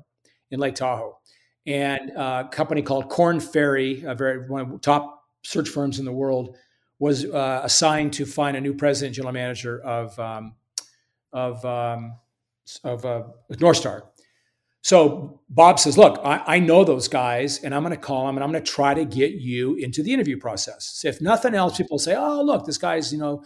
[0.50, 1.18] in Lake Tahoe.
[1.66, 6.04] And a company called Korn Ferry, a very one of the top search firms in
[6.04, 6.56] the world,
[7.03, 10.55] was uh, assigned to find a new president, general manager of um,
[11.32, 12.14] of um,
[12.84, 13.24] of uh,
[13.55, 14.03] Northstar.
[14.82, 18.36] So Bob says, "Look, I, I know those guys, and I'm going to call them,
[18.36, 20.92] and I'm going to try to get you into the interview process.
[20.94, 23.42] So if nothing else, people say, "Oh, look, this guy's you know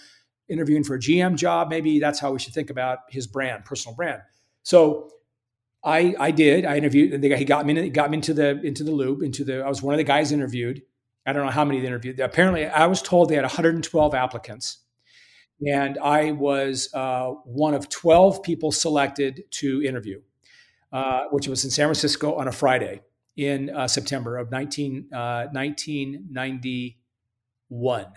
[0.50, 1.70] interviewing for a GM job.
[1.70, 4.20] Maybe that's how we should think about his brand, personal brand."
[4.64, 5.12] So
[5.82, 6.66] I I did.
[6.66, 9.44] I interviewed, and he got me he got me into the into the loop into
[9.44, 9.62] the.
[9.62, 10.82] I was one of the guys interviewed.
[11.26, 12.20] I don't know how many they interviewed.
[12.20, 14.78] Apparently, I was told they had 112 applicants,
[15.66, 20.20] and I was uh, one of 12 people selected to interview,
[20.92, 23.00] uh, which was in San Francisco on a Friday
[23.36, 28.10] in uh, September of 19, 1991, uh,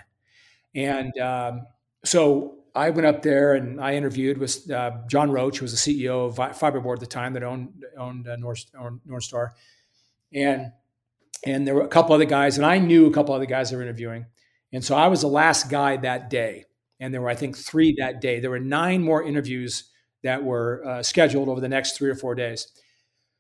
[0.76, 1.66] and um,
[2.06, 6.08] so I went up there and I interviewed with uh, John Roach, who was the
[6.08, 8.66] CEO of Fibreboard at the time that owned owned uh, North,
[9.08, 9.54] Northstar,
[10.34, 10.72] and
[11.46, 13.78] and there were a couple other guys, and I knew a couple other guys that
[13.78, 14.26] were interviewing,
[14.74, 16.66] and so I was the last guy that day,
[17.00, 18.40] and there were I think three that day.
[18.40, 19.90] There were nine more interviews
[20.24, 22.68] that were uh, scheduled over the next three or four days.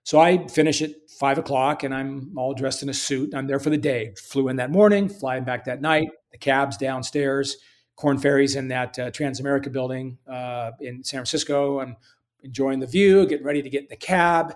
[0.03, 3.33] So I finish at five o'clock, and I'm all dressed in a suit.
[3.35, 4.13] I'm there for the day.
[4.17, 6.09] Flew in that morning, flying back that night.
[6.31, 7.57] The cab's downstairs
[7.99, 11.81] Korn Ferry's in that uh, Transamerica building uh, in San Francisco.
[11.81, 11.97] I'm
[12.43, 14.55] enjoying the view, getting ready to get in the cab.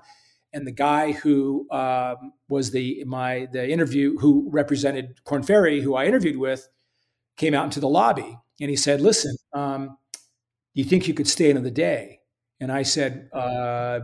[0.53, 5.95] And the guy who um, was the my the interview who represented Korn Ferry, who
[5.95, 6.67] I interviewed with,
[7.37, 11.27] came out into the lobby and he said, "Listen, um, do you think you could
[11.27, 12.19] stay another day?"
[12.59, 14.01] And I said, uh,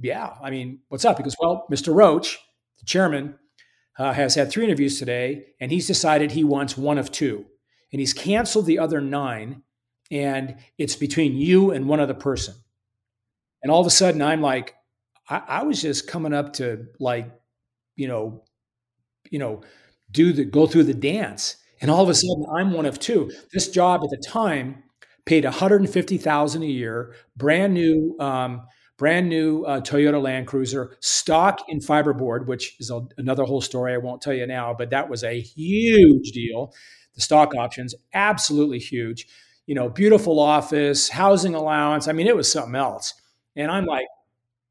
[0.00, 0.34] "Yeah.
[0.42, 1.94] I mean, what's up?" He goes, "Well, Mr.
[1.94, 2.38] Roach,
[2.78, 3.38] the chairman,
[3.98, 7.46] uh, has had three interviews today, and he's decided he wants one of two
[7.94, 9.62] and he's canceled the other nine,
[10.10, 12.56] and it's between you and one other person.
[13.62, 14.74] And all of a sudden, I'm like,
[15.28, 17.30] I, I was just coming up to like,
[17.96, 18.44] you know,
[19.30, 19.62] you know,
[20.10, 23.30] do the go through the dance, and all of a sudden, I'm one of two.
[23.52, 24.84] This job at the time
[25.26, 28.16] paid 150,000 a year, brand new.
[28.20, 28.62] Um,
[28.96, 33.92] brand new uh, Toyota Land Cruiser, stock in fibreboard, which is a, another whole story
[33.92, 36.72] I won't tell you now, but that was a huge deal
[37.14, 39.26] the stock options, absolutely huge.
[39.66, 42.08] You know, beautiful office, housing allowance.
[42.08, 43.14] I mean, it was something else.
[43.56, 44.06] And I'm like,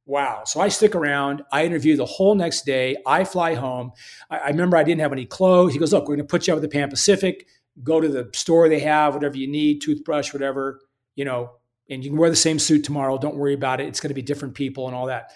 [0.05, 0.43] wow.
[0.45, 1.43] So I stick around.
[1.51, 2.97] I interview the whole next day.
[3.05, 3.91] I fly home.
[4.29, 5.73] I, I remember I didn't have any clothes.
[5.73, 7.47] He goes, look, we're going to put you up at the Pan Pacific.
[7.83, 10.79] Go to the store they have, whatever you need, toothbrush, whatever,
[11.15, 11.53] you know,
[11.89, 13.17] and you can wear the same suit tomorrow.
[13.17, 13.87] Don't worry about it.
[13.87, 15.31] It's going to be different people and all that.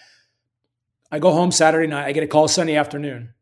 [1.12, 2.06] I go home Saturday night.
[2.06, 3.34] I get a call Sunday afternoon,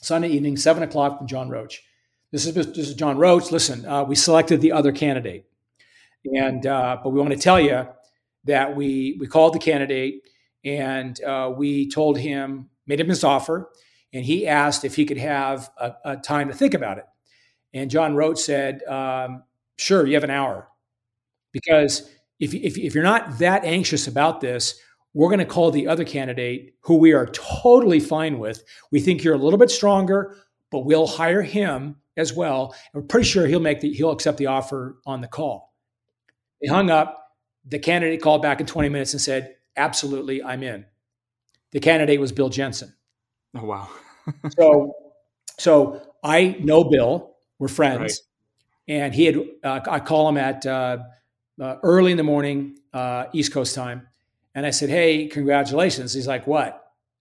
[0.00, 1.82] Sunday evening, seven o'clock from John Roach.
[2.30, 3.52] This is, this is John Roach.
[3.52, 5.44] Listen, uh, we selected the other candidate.
[6.24, 7.86] And, uh, but we want to tell you
[8.44, 10.22] that we, we called the candidate
[10.64, 13.70] and uh, we told him, made him his offer,
[14.12, 17.04] and he asked if he could have a, a time to think about it.
[17.74, 19.44] And John Roach said, um,
[19.78, 20.68] sure, you have an hour.
[21.52, 22.10] Because
[22.40, 24.78] if, if, if you're not that anxious about this,
[25.14, 28.64] we're going to call the other candidate who we are totally fine with.
[28.90, 30.36] We think you're a little bit stronger,
[30.70, 32.74] but we'll hire him as well.
[32.92, 35.74] And we're pretty sure he'll make the he'll accept the offer on the call.
[36.60, 37.18] They hung up.
[37.64, 40.84] The candidate called back in 20 minutes and said, "Absolutely, I'm in."
[41.72, 42.94] The candidate was Bill Jensen.
[43.54, 43.88] Oh wow.
[44.56, 44.94] so
[45.58, 47.36] so I know Bill.
[47.58, 48.00] We're friends.
[48.00, 48.96] Right.
[48.96, 50.98] And he had uh, I call him at uh,
[51.60, 54.08] uh, early in the morning, uh, East Coast time,
[54.54, 56.78] and I said, "Hey, congratulations." He's like, "What?"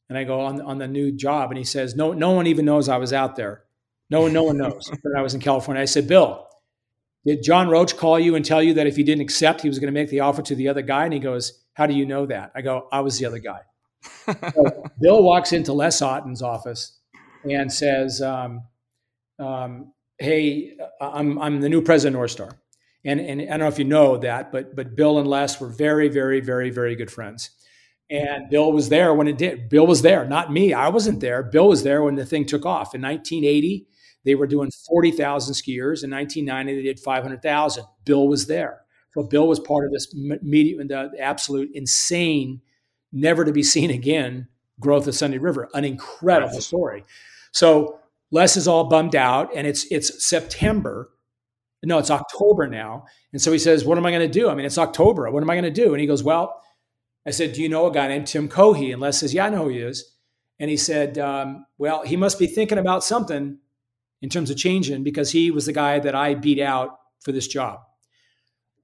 [0.10, 2.66] And I go on on the new job, and he says, "No, no one even
[2.66, 3.64] knows I was out there."
[4.12, 5.82] No one, no one knows that I was in California.
[5.82, 6.46] I said, Bill,
[7.26, 9.80] did John Roach call you and tell you that if he didn't accept, he was
[9.80, 11.06] going to make the offer to the other guy?
[11.06, 12.52] And he goes, How do you know that?
[12.54, 13.62] I go, I was the other guy.
[14.28, 17.00] so Bill walks into Les Otten's office
[17.44, 18.62] and says, um,
[19.40, 22.56] um, Hey, I'm, I'm the new president of Northstar.
[23.04, 25.70] And, and I don't know if you know that, but, but Bill and Les were
[25.70, 27.50] very, very, very, very good friends.
[28.12, 29.68] And Bill was there when it did.
[29.68, 30.74] Bill was there, not me.
[30.74, 31.42] I wasn't there.
[31.42, 32.94] Bill was there when the thing took off.
[32.94, 33.88] In 1980,
[34.24, 36.04] they were doing 40,000 skiers.
[36.04, 37.86] In 1990, they did 500,000.
[38.06, 38.82] Bill was there.
[39.14, 42.62] So Bill was part of this media, the absolute insane,
[43.12, 44.48] never to be seen again
[44.80, 45.70] growth of Sunday River.
[45.74, 46.64] An incredible right.
[46.64, 47.06] story.
[47.52, 48.00] So
[48.32, 51.10] Les is all bummed out, and it's it's September.
[51.84, 53.06] No, it's October now.
[53.34, 54.50] And so he says, What am I going to do?
[54.50, 55.30] I mean, it's October.
[55.32, 55.94] What am I going to do?
[55.94, 56.62] And he goes, Well,
[57.26, 58.92] I said, Do you know a guy named Tim Cohee?
[58.92, 60.16] And Les says, Yeah, I know who he is.
[60.60, 63.58] And he said, um, Well, he must be thinking about something
[64.22, 67.48] in terms of changing because he was the guy that I beat out for this
[67.48, 67.80] job.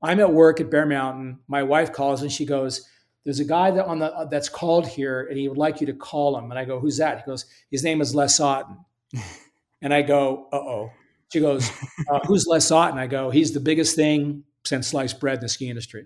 [0.01, 1.39] I'm at work at Bear Mountain.
[1.47, 2.87] My wife calls and she goes,
[3.23, 5.87] "There's a guy that on the uh, that's called here, and he would like you
[5.87, 8.77] to call him." And I go, "Who's that?" He goes, "His name is Les Otten."
[9.81, 10.91] and I go, "Uh oh."
[11.33, 11.69] She goes,
[12.09, 15.49] uh, "Who's Les Otten?" I go, "He's the biggest thing since sliced bread in the
[15.49, 16.05] ski industry."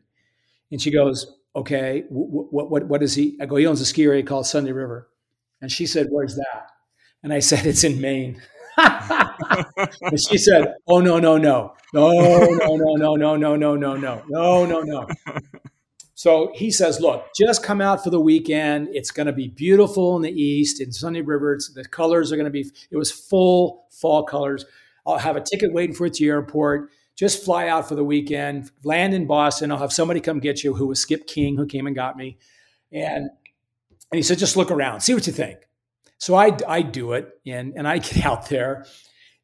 [0.72, 3.86] And she goes, "Okay, what what what, what is he?" I go, "He owns a
[3.86, 5.10] ski area called Sunday River."
[5.62, 6.72] And she said, "Where's that?"
[7.24, 8.42] And I said, "It's in Maine."
[8.78, 13.96] And she said, "Oh no, no, no, no, no, no, no, no, no, no, no,
[13.96, 15.08] no, no, no, no."
[16.14, 18.90] So he says, "Look, just come out for the weekend.
[18.92, 21.54] It's going to be beautiful in the east in Sunday River.
[21.54, 22.70] It's, the colors are going to be.
[22.90, 24.66] It was full fall colors.
[25.06, 28.04] I'll have a ticket waiting for it at the airport." Just fly out for the
[28.04, 29.72] weekend, land in Boston.
[29.72, 32.38] I'll have somebody come get you who was Skip King, who came and got me.
[32.92, 33.30] And,
[34.12, 35.60] and he said, just look around, see what you think.
[36.22, 38.86] So I, I do it and, and I get out there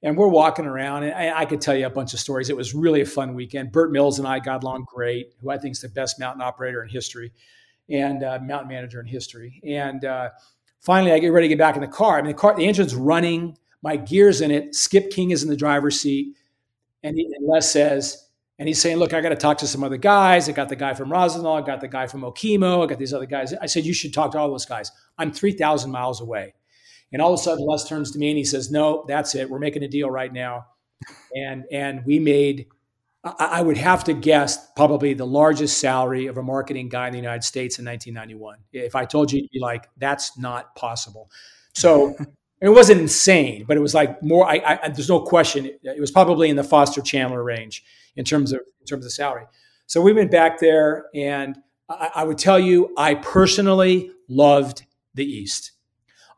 [0.03, 2.51] and we're walking around and I, I, could tell you a bunch of stories.
[2.51, 3.71] It was really a fun weekend.
[3.71, 6.83] Burt Mills and I got along great, who I think is the best mountain operator
[6.83, 7.33] in history
[7.89, 9.59] and uh, mountain manager in history.
[9.65, 10.29] And uh,
[10.79, 12.19] finally, I get ready to get back in the car.
[12.19, 14.75] I mean, the car, the engine's running, my gear's in it.
[14.75, 16.35] Skip King is in the driver's seat.
[17.01, 18.23] And, he, and Les says,
[18.59, 20.47] and he's saying, look, I got to talk to some other guys.
[20.47, 21.55] I got the guy from Rosenthal.
[21.55, 22.83] I got the guy from Okemo.
[22.83, 23.51] I got these other guys.
[23.55, 24.91] I said, you should talk to all those guys.
[25.17, 26.53] I'm 3,000 miles away.
[27.11, 29.49] And all of a sudden, Les turns to me and he says, "No, that's it.
[29.49, 30.65] We're making a deal right now."
[31.35, 32.67] And and we made,
[33.23, 37.19] I, would have to guess, probably the largest salary of a marketing guy in the
[37.19, 38.57] United States in 1991.
[38.73, 41.29] If I told you, you'd be like, "That's not possible."
[41.73, 42.15] So.
[42.59, 44.49] it wasn't insane, but it was like more.
[44.49, 45.67] I, I, there's no question.
[45.83, 47.83] It was probably in the Foster Chandler range
[48.15, 49.45] in terms of in terms of salary.
[49.85, 55.25] So we went back there, and I, I would tell you, I personally loved the
[55.25, 55.71] East.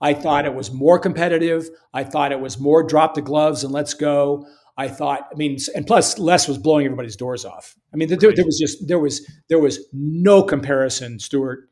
[0.01, 1.69] I thought it was more competitive.
[1.93, 4.47] I thought it was more drop the gloves and let's go.
[4.77, 7.75] I thought, I mean, and plus Les was blowing everybody's doors off.
[7.93, 11.69] I mean, there, there was just there was there was no comparison, Stuart,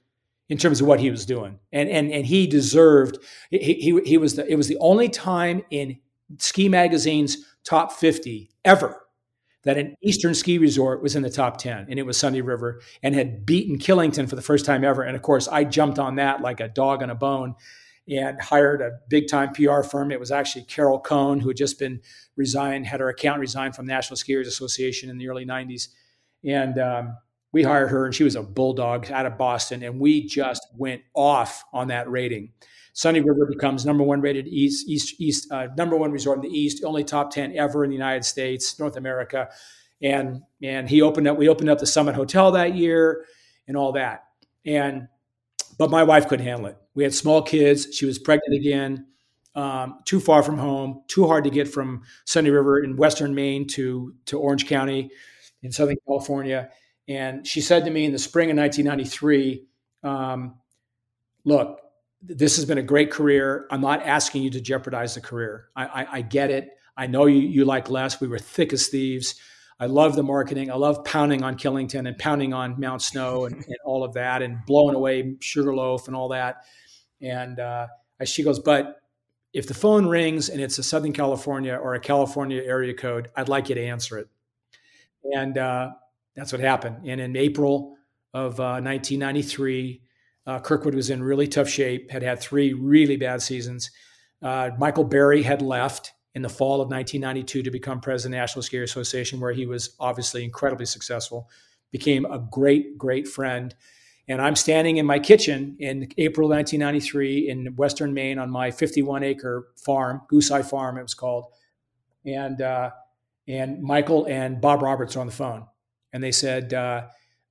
[0.49, 3.17] in terms of what he was doing, and and and he deserved.
[3.49, 5.99] He he, he was the it was the only time in
[6.37, 9.03] Ski Magazine's top fifty ever
[9.63, 12.79] that an Eastern ski resort was in the top 10, and it was Sunday River
[13.03, 15.01] and had beaten Killington for the first time ever.
[15.01, 17.55] And of course, I jumped on that like a dog on a bone
[18.09, 20.11] and hired a big time PR firm.
[20.11, 22.01] It was actually Carol Cohn, who had just been
[22.35, 25.89] resigned, had her account resigned from National Skiers Association in the early 90s.
[26.43, 27.17] And um,
[27.51, 29.83] we hired her, and she was a bulldog out of Boston.
[29.83, 32.53] And we just went off on that rating.
[32.93, 36.57] Sunday River becomes number one rated East, East, East, uh, number one resort in the
[36.57, 39.49] East, only top 10 ever in the United States, North America.
[40.01, 43.25] And, and he opened up, we opened up the Summit Hotel that year
[43.67, 44.23] and all that.
[44.65, 45.07] And,
[45.77, 47.95] but my wife couldn't handle it we had small kids.
[47.95, 49.05] She was pregnant again,
[49.53, 53.67] um, too far from home, too hard to get from Sunday River in Western Maine
[53.67, 55.11] to, to Orange County
[55.61, 56.71] in Southern California.
[57.07, 59.67] And she said to me in the spring of 1993,
[60.03, 60.55] um,
[61.45, 61.81] Look,
[62.19, 63.67] this has been a great career.
[63.69, 65.69] I'm not asking you to jeopardize the career.
[65.75, 66.71] I, I, I get it.
[66.97, 68.19] I know you, you like Les.
[68.19, 69.35] We were thick as thieves.
[69.79, 70.71] I love the marketing.
[70.71, 74.41] I love pounding on Killington and pounding on Mount Snow and, and all of that
[74.41, 76.63] and blowing away Sugarloaf and all that.
[77.21, 77.87] And uh,
[78.25, 79.01] she goes, but
[79.53, 83.49] if the phone rings and it's a Southern California or a California area code, I'd
[83.49, 84.27] like you to answer it.
[85.23, 85.91] And uh,
[86.35, 87.07] that's what happened.
[87.07, 87.95] And in April
[88.33, 90.01] of uh, 1993,
[90.45, 93.91] uh, Kirkwood was in really tough shape, had had three really bad seasons.
[94.41, 98.41] Uh, Michael Berry had left in the fall of 1992 to become president of the
[98.41, 101.49] National Ski Association, where he was obviously incredibly successful,
[101.91, 103.73] became a great, great friend.
[104.27, 109.23] And I'm standing in my kitchen in April 1993 in Western Maine on my 51
[109.23, 111.45] acre farm, Goose Eye Farm, it was called.
[112.25, 112.91] And, uh,
[113.47, 115.65] and Michael and Bob Roberts are on the phone.
[116.11, 117.05] And they said, uh,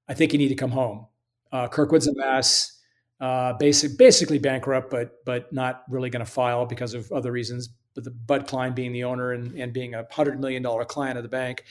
[0.06, 1.06] I think you need to come home.
[1.50, 2.78] Uh, Kirkwood's a mess,
[3.20, 7.70] uh, basic, basically bankrupt, but, but not really going to file because of other reasons.
[8.00, 11.28] The Bud Klein being the owner and, and being a $100 million client of the
[11.28, 11.64] bank.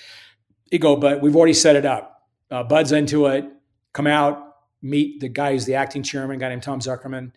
[0.71, 2.23] You go, but we've already set it up.
[2.49, 3.45] Uh, Bud's into it.
[3.93, 7.31] Come out, meet the guy who's the acting chairman, guy named Tom Zuckerman,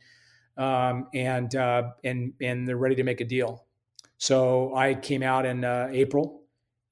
[0.57, 3.65] um, and uh, and and they're ready to make a deal.
[4.19, 6.43] So I came out in uh, April,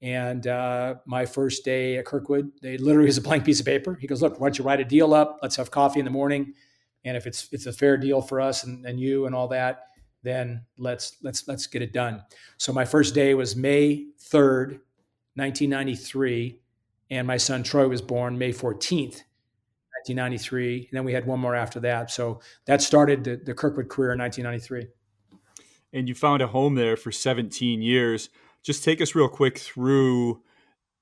[0.01, 3.97] and uh, my first day at Kirkwood, they literally was a blank piece of paper.
[3.99, 5.39] He goes, "Look, why don't you write a deal up?
[5.41, 6.53] Let's have coffee in the morning,
[7.03, 9.83] and if it's it's a fair deal for us and, and you and all that."
[10.27, 12.21] Then let's let's let's get it done.
[12.57, 14.81] So my first day was May third,
[15.37, 16.59] nineteen ninety three,
[17.09, 19.23] and my son Troy was born May fourteenth,
[20.05, 22.11] 1993, and then we had one more after that.
[22.11, 24.91] So that started the, the Kirkwood career in 1993.
[25.93, 28.29] And you found a home there for 17 years.
[28.63, 30.41] Just take us real quick through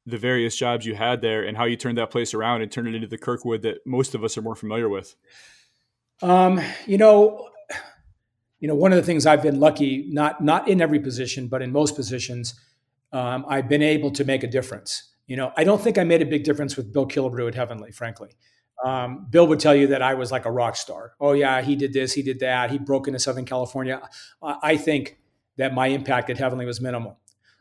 [0.05, 2.87] the various jobs you had there and how you turned that place around and turned
[2.87, 5.15] it into the Kirkwood that most of us are more familiar with.
[6.21, 7.49] Um, you know,
[8.65, 11.61] you know, one of the things I've been lucky, not not in every position, but
[11.61, 12.59] in most positions,
[13.13, 15.13] um, I've been able to make a difference.
[15.27, 17.91] You know, I don't think I made a big difference with Bill Killebrew at Heavenly,
[17.91, 18.31] frankly.
[18.83, 21.13] Um, Bill would tell you that I was like a rock star.
[21.19, 24.01] Oh yeah, he did this, he did that, he broke into Southern California.
[24.41, 25.19] I think
[25.57, 27.19] that my impact at Heavenly was minimal.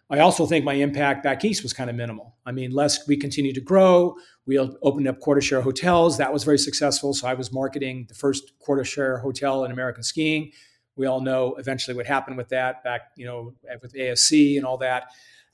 [0.09, 2.35] I also think my impact back east was kind of minimal.
[2.47, 4.17] I mean, less we continued to grow.
[4.47, 6.17] We opened up quarter share hotels.
[6.17, 7.13] That was very successful.
[7.13, 10.51] So I was marketing the first quarter share hotel in American skiing.
[10.97, 14.79] We all know eventually what happened with that back, you know, with ASC and all
[14.79, 15.09] that.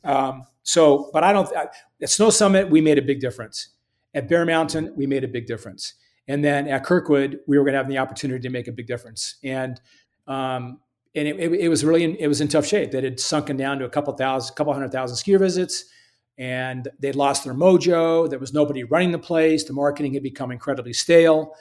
[0.04, 3.68] Um, so, but I don't, at Snow Summit, we made a big difference.
[4.14, 5.94] At Bear Mountain, we made a big difference.
[6.28, 8.86] And then at Kirkwood, we were going to have the opportunity to make a big
[8.86, 9.36] difference.
[9.42, 9.80] And
[10.26, 10.80] um,
[11.14, 12.92] and it, it, it, was really in, it was in tough shape.
[12.92, 15.86] That had sunken down to a couple thousand, couple hundred thousand skier visits,
[16.38, 18.30] and they'd lost their mojo.
[18.30, 19.64] There was nobody running the place.
[19.64, 21.56] The marketing had become incredibly stale.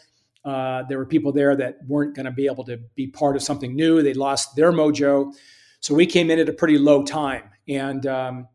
[0.46, 3.44] Uh, there were people there that weren't going to be able to be part of
[3.44, 4.02] something new.
[4.02, 5.34] They lost their mojo.
[5.82, 8.48] So we came in at a pretty low time, and um,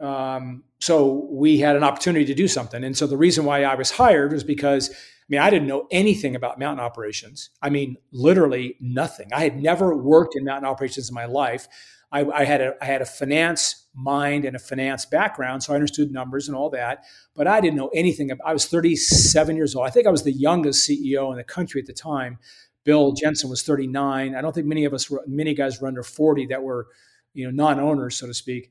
[0.00, 2.84] um, so we had an opportunity to do something.
[2.84, 5.86] And so the reason why I was hired was because I mean, I didn't know
[5.90, 7.48] anything about mountain operations.
[7.62, 9.30] I mean, literally nothing.
[9.32, 11.66] I had never worked in mountain operations in my life.
[12.14, 15.74] I, I, had a I had a finance mind and a finance background, so I
[15.74, 17.04] understood numbers and all that.
[17.34, 18.30] But I didn't know anything.
[18.30, 19.86] About, I was 37 years old.
[19.86, 22.38] I think I was the youngest CEO in the country at the time.
[22.84, 24.34] Bill Jensen was 39.
[24.34, 26.86] I don't think many of us, were, many guys were under 40 that were,
[27.32, 28.70] you know, non-owners, so to speak.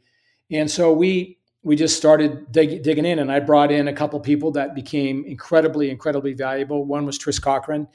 [0.50, 4.20] And so we we just started dig, digging in, and I brought in a couple
[4.20, 6.86] people that became incredibly, incredibly valuable.
[6.86, 7.88] One was Tris Cochran,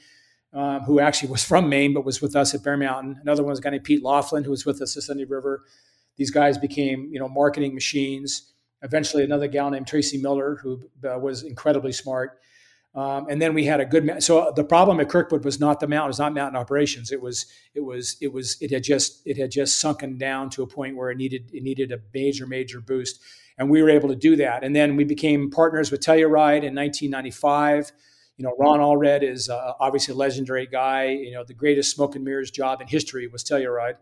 [0.53, 3.19] um, who actually was from Maine but was with us at Bear Mountain.
[3.21, 5.63] Another one was a guy named Pete Laughlin, who was with us at Sunday River.
[6.17, 8.51] These guys became, you know, marketing machines.
[8.81, 12.39] Eventually, another gal named Tracy Miller, who uh, was incredibly smart.
[12.95, 14.23] Um, and then we had a good.
[14.23, 17.11] So the problem at Kirkwood was not the mountain, it was not mountain operations.
[17.11, 17.45] It was
[17.75, 20.97] it was it was it had just it had just sunken down to a point
[20.97, 23.19] where it needed it needed a major major boost
[23.59, 24.63] and we were able to do that.
[24.63, 27.91] And then we became partners with Telluride in 1995.
[28.39, 31.07] You know, Ron Allred is uh, obviously a legendary guy.
[31.09, 33.97] You know, the greatest smoke and mirrors job in history was Telluride,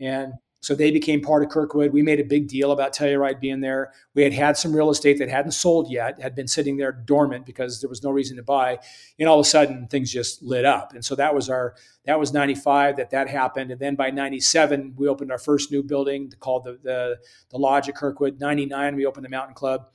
[0.00, 1.92] and so they became part of Kirkwood.
[1.92, 3.92] We made a big deal about Telluride being there.
[4.14, 7.46] We had had some real estate that hadn't sold yet, had been sitting there dormant
[7.46, 8.80] because there was no reason to buy.
[9.20, 10.92] And all of a sudden, things just lit up.
[10.92, 11.76] And so that was our
[12.06, 13.70] that was 95 that that happened.
[13.70, 17.18] And then by 97, we opened our first new building called the the,
[17.50, 18.40] the Lodge at Kirkwood.
[18.40, 19.90] 99, we opened the Mountain Club.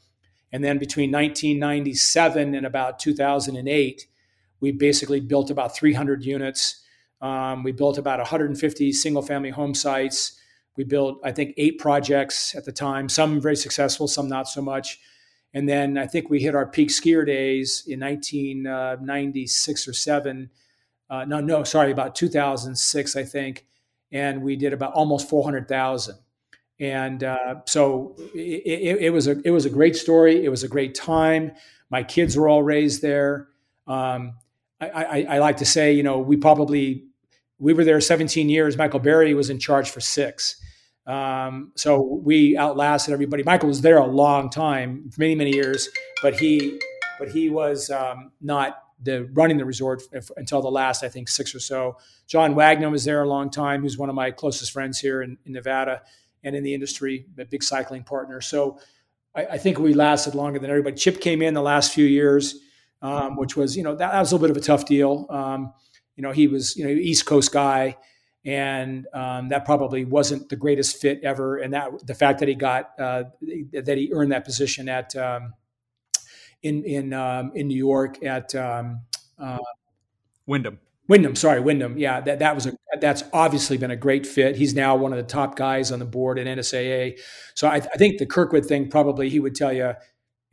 [0.51, 4.07] And then between 1997 and about 2008,
[4.59, 6.83] we basically built about 300 units.
[7.21, 10.39] Um, we built about 150 single family home sites.
[10.77, 14.61] We built, I think, eight projects at the time, some very successful, some not so
[14.61, 14.99] much.
[15.53, 20.49] And then I think we hit our peak skier days in 1996 or seven.
[21.09, 23.65] Uh, no, no, sorry, about 2006, I think.
[24.13, 26.15] And we did about almost 400,000.
[26.82, 30.43] And uh, so it, it, was a it was a great story.
[30.43, 31.51] It was a great time.
[31.91, 33.49] My kids were all raised there.
[33.86, 34.34] Um,
[34.82, 37.05] I, I, I like to say, you know, we probably
[37.59, 38.77] we were there 17 years.
[38.77, 40.59] Michael Berry was in charge for six.
[41.05, 43.43] Um, so we outlasted everybody.
[43.43, 45.88] Michael was there a long time, many, many years,
[46.23, 46.79] but he,
[47.19, 50.01] but he was um, not the running the resort
[50.38, 51.97] until the last, I think, six or so.
[52.27, 53.82] John Wagner was there a long time.
[53.82, 56.01] Who's one of my closest friends here in, in Nevada
[56.43, 58.41] and in the industry, a big cycling partner.
[58.41, 58.79] So
[59.35, 60.95] I, I, think we lasted longer than everybody.
[60.95, 62.59] Chip came in the last few years,
[63.01, 65.25] um, which was, you know, that, that, was a little bit of a tough deal.
[65.29, 65.73] Um,
[66.15, 67.97] you know, he was, you know, East Coast guy,
[68.43, 71.57] and um, that probably wasn't the greatest fit ever.
[71.57, 73.23] And that the fact that he got uh,
[73.71, 75.53] that he earned that position at um,
[76.63, 79.01] in in um, in New York at um,
[79.39, 79.57] uh,
[80.45, 80.79] Windham.
[81.12, 81.97] Windham, sorry, Windham.
[81.97, 84.55] Yeah, that, that was a that's obviously been a great fit.
[84.55, 87.20] He's now one of the top guys on the board at NSAA.
[87.53, 89.93] So I, I think the Kirkwood thing probably he would tell you,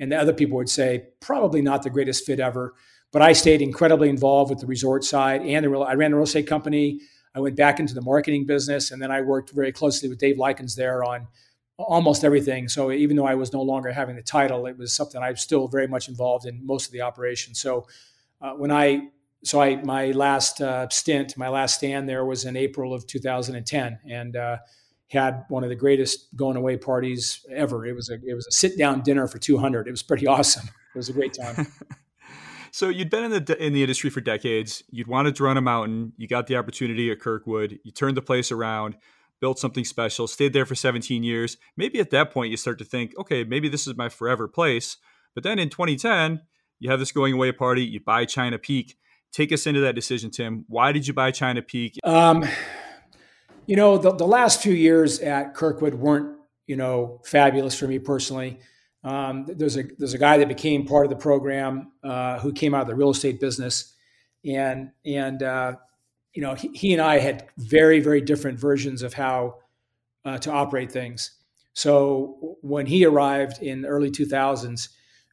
[0.01, 2.75] and the other people would say probably not the greatest fit ever.
[3.13, 5.85] But I stayed incredibly involved with the resort side and the real.
[5.85, 7.03] I ran a real estate company.
[7.37, 10.39] I went back into the marketing business, and then I worked very closely with Dave
[10.39, 11.29] Likens there on
[11.79, 12.67] almost everything.
[12.67, 15.41] So even though I was no longer having the title, it was something I was
[15.41, 17.55] still very much involved in most of the operation.
[17.55, 17.87] So
[18.41, 19.11] uh, when I
[19.45, 23.99] so I my last uh, stint, my last stand there was in April of 2010,
[24.09, 24.57] and uh,
[25.11, 27.86] had one of the greatest going away parties ever.
[27.86, 29.86] It was a it was a sit down dinner for 200.
[29.86, 30.68] It was pretty awesome.
[30.95, 31.66] It was a great time.
[32.70, 34.82] so you'd been in the in the industry for decades.
[34.91, 36.12] You'd wanted to run a mountain.
[36.16, 37.78] You got the opportunity at Kirkwood.
[37.84, 38.97] You turned the place around,
[39.41, 40.26] built something special.
[40.26, 41.57] Stayed there for 17 years.
[41.76, 44.99] Maybe at that point you start to think, okay, maybe this is my forever place.
[45.34, 46.43] But then in 2010,
[46.80, 47.84] you have this going away party.
[47.84, 48.97] You buy China Peak.
[49.33, 50.64] Take us into that decision, Tim.
[50.68, 51.99] Why did you buy China Peak?
[52.05, 52.45] Um,
[53.66, 57.99] you know, the, the last few years at Kirkwood weren't you know fabulous for me
[57.99, 58.61] personally.
[59.05, 62.74] Um, there's a there's a guy that became part of the program uh, who came
[62.74, 63.95] out of the real estate business,
[64.45, 65.76] and and uh,
[66.35, 69.57] you know he, he, and I had very very different versions of how
[70.24, 71.33] uh, to operate things.
[71.72, 74.89] So when he arrived in the early 2000s,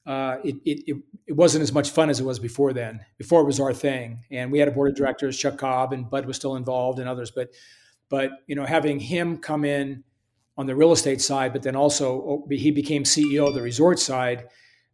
[0.06, 3.03] uh, it, it, it wasn't as much fun as it was before then.
[3.18, 6.10] Before it was our thing, and we had a board of directors, Chuck Cobb and
[6.10, 7.32] Bud was still involved, and others.
[7.32, 7.49] But
[8.10, 10.03] but you know having him come in
[10.58, 13.99] on the real estate side, but then also oh, he became CEO of the resort
[13.99, 14.47] side.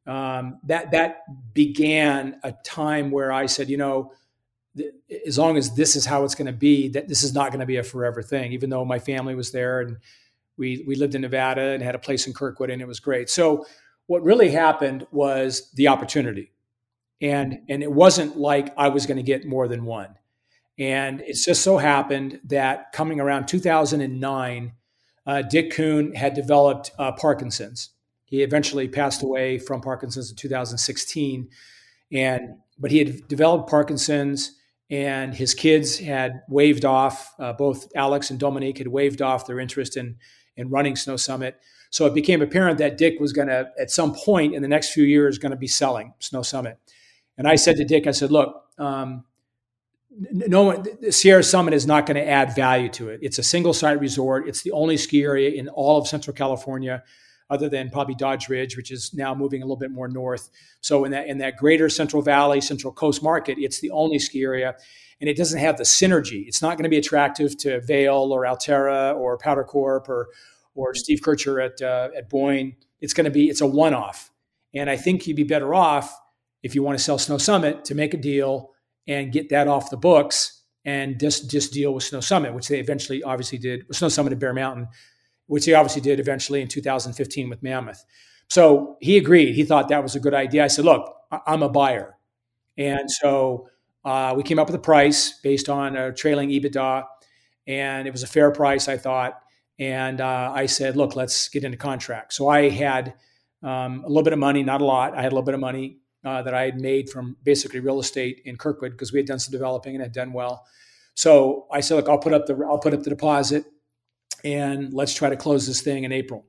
[0.07, 4.13] Um, that that began a time where I said, you know,
[4.77, 4.93] th-
[5.27, 7.59] as long as this is how it's going to be, that this is not going
[7.59, 8.53] to be a forever thing.
[8.53, 9.97] Even though my family was there and
[10.57, 13.29] we we lived in Nevada and had a place in Kirkwood and it was great.
[13.29, 13.65] So
[14.11, 16.51] what really happened was the opportunity,
[17.21, 20.15] and and it wasn't like I was going to get more than one.
[20.77, 24.73] And it just so happened that coming around 2009
[25.25, 27.91] uh, Dick Kun had developed uh, Parkinson's.
[28.25, 31.47] He eventually passed away from Parkinson's in 2016,
[32.11, 34.57] and but he had developed Parkinson's,
[34.89, 37.33] and his kids had waved off.
[37.39, 40.17] Uh, both Alex and Dominique had waved off their interest in
[40.57, 41.61] in running Snow Summit.
[41.91, 44.93] So it became apparent that Dick was going to, at some point in the next
[44.93, 46.79] few years, going to be selling Snow Summit.
[47.37, 49.25] And I said to Dick, I said, "Look, um,
[50.31, 53.19] no one, Sierra Summit is not going to add value to it.
[53.21, 54.47] It's a single site resort.
[54.47, 57.03] It's the only ski area in all of Central California,
[57.49, 60.49] other than probably Dodge Ridge, which is now moving a little bit more north.
[60.79, 64.43] So in that in that greater Central Valley, Central Coast market, it's the only ski
[64.43, 64.75] area,
[65.19, 66.47] and it doesn't have the synergy.
[66.47, 70.29] It's not going to be attractive to Vail or Alterra or Powdr Corp or
[70.75, 72.75] or Steve Kircher at uh, at Boyne.
[72.99, 74.31] It's going to be it's a one off,
[74.73, 76.17] and I think you'd be better off
[76.63, 78.71] if you want to sell Snow Summit to make a deal
[79.07, 82.79] and get that off the books and just just deal with Snow Summit, which they
[82.79, 83.85] eventually obviously did.
[83.93, 84.87] Snow Summit and Bear Mountain,
[85.47, 88.03] which they obviously did eventually in 2015 with Mammoth.
[88.49, 89.55] So he agreed.
[89.55, 90.63] He thought that was a good idea.
[90.63, 91.13] I said, "Look,
[91.45, 92.17] I'm a buyer,"
[92.77, 93.67] and so
[94.03, 97.05] uh, we came up with a price based on a trailing EBITDA,
[97.67, 99.39] and it was a fair price, I thought.
[99.81, 103.15] And uh, I said, "Look, let's get into contract." So I had
[103.63, 105.17] um, a little bit of money, not a lot.
[105.17, 107.99] I had a little bit of money uh, that I had made from basically real
[107.99, 110.67] estate in Kirkwood because we had done some developing and had done well.
[111.15, 113.65] So I said, look, I'll put up the I'll put up the deposit,
[114.43, 116.45] and let's try to close this thing in April.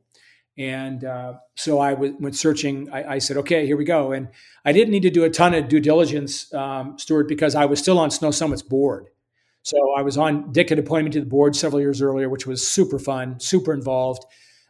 [0.58, 2.90] And uh, so I w- went searching.
[2.92, 4.12] I, I, said, okay, here we go.
[4.12, 4.28] And
[4.66, 7.78] I didn't need to do a ton of due diligence, um, Stuart, because I was
[7.78, 9.06] still on Snow Summit's board.
[9.62, 10.52] So I was on.
[10.52, 14.24] Dick had appointed to the board several years earlier, which was super fun, super involved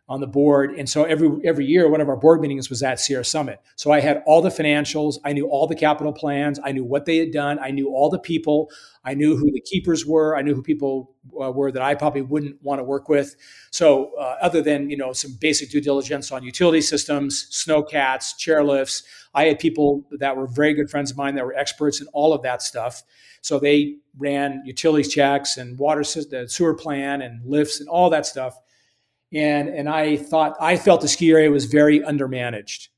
[0.08, 0.74] on the board.
[0.76, 3.60] And so every every year, one of our board meetings was at Sierra Summit.
[3.76, 7.06] So I had all the financials, I knew all the capital plans, I knew what
[7.06, 8.70] they had done, I knew all the people,
[9.04, 12.20] I knew who the keepers were, I knew who people uh, were that I probably
[12.20, 13.34] wouldn't want to work with.
[13.70, 19.04] So uh, other than you know some basic due diligence on utility systems, snowcats, chairlifts,
[19.34, 22.34] I had people that were very good friends of mine that were experts in all
[22.34, 23.02] of that stuff.
[23.42, 28.24] So they ran utilities checks and water system, sewer plan and lifts and all that
[28.24, 28.56] stuff
[29.32, 32.88] and and I thought I felt the ski area was very undermanaged.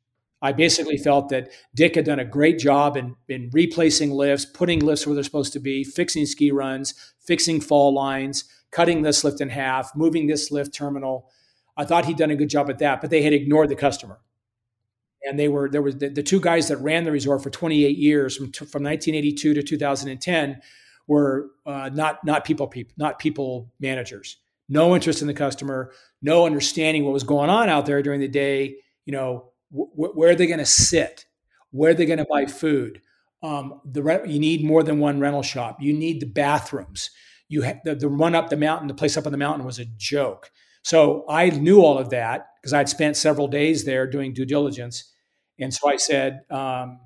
[0.42, 4.80] I basically felt that Dick had done a great job in, in replacing lifts, putting
[4.80, 9.40] lifts where they're supposed to be, fixing ski runs, fixing fall lines, cutting this lift
[9.40, 11.30] in half, moving this lift terminal.
[11.78, 14.18] I thought he'd done a good job at that, but they had ignored the customer.
[15.26, 17.96] And they were there was the, the two guys that ran the resort for 28
[17.96, 20.60] years from from 1982 to 2010
[21.06, 26.46] were uh, not not people people not people managers no interest in the customer, no
[26.46, 28.76] understanding what was going on out there during the day.
[29.04, 31.26] You know, wh- where are they going to sit?
[31.70, 33.02] Where are they going to buy food?
[33.42, 35.82] Um, the re- you need more than one rental shop.
[35.82, 37.10] You need the bathrooms.
[37.48, 39.78] You ha- the, the run up the mountain, the place up on the mountain was
[39.78, 40.50] a joke.
[40.82, 45.12] So I knew all of that because I'd spent several days there doing due diligence,
[45.58, 47.00] and so I said, um,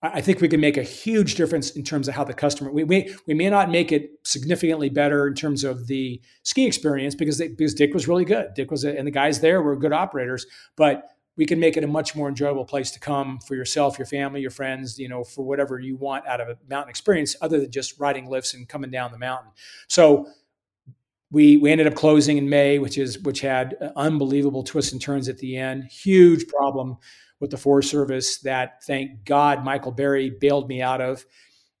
[0.00, 2.70] I think we can make a huge difference in terms of how the customer.
[2.70, 7.16] We may we may not make it significantly better in terms of the ski experience
[7.16, 8.54] because they, because Dick was really good.
[8.54, 11.02] Dick was a, and the guys there were good operators, but
[11.36, 14.40] we can make it a much more enjoyable place to come for yourself, your family,
[14.40, 15.00] your friends.
[15.00, 18.30] You know, for whatever you want out of a mountain experience, other than just riding
[18.30, 19.50] lifts and coming down the mountain.
[19.88, 20.28] So
[21.32, 25.28] we we ended up closing in May, which is which had unbelievable twists and turns
[25.28, 25.84] at the end.
[25.90, 26.98] Huge problem
[27.40, 31.24] with the Forest Service that, thank God, Michael Berry bailed me out of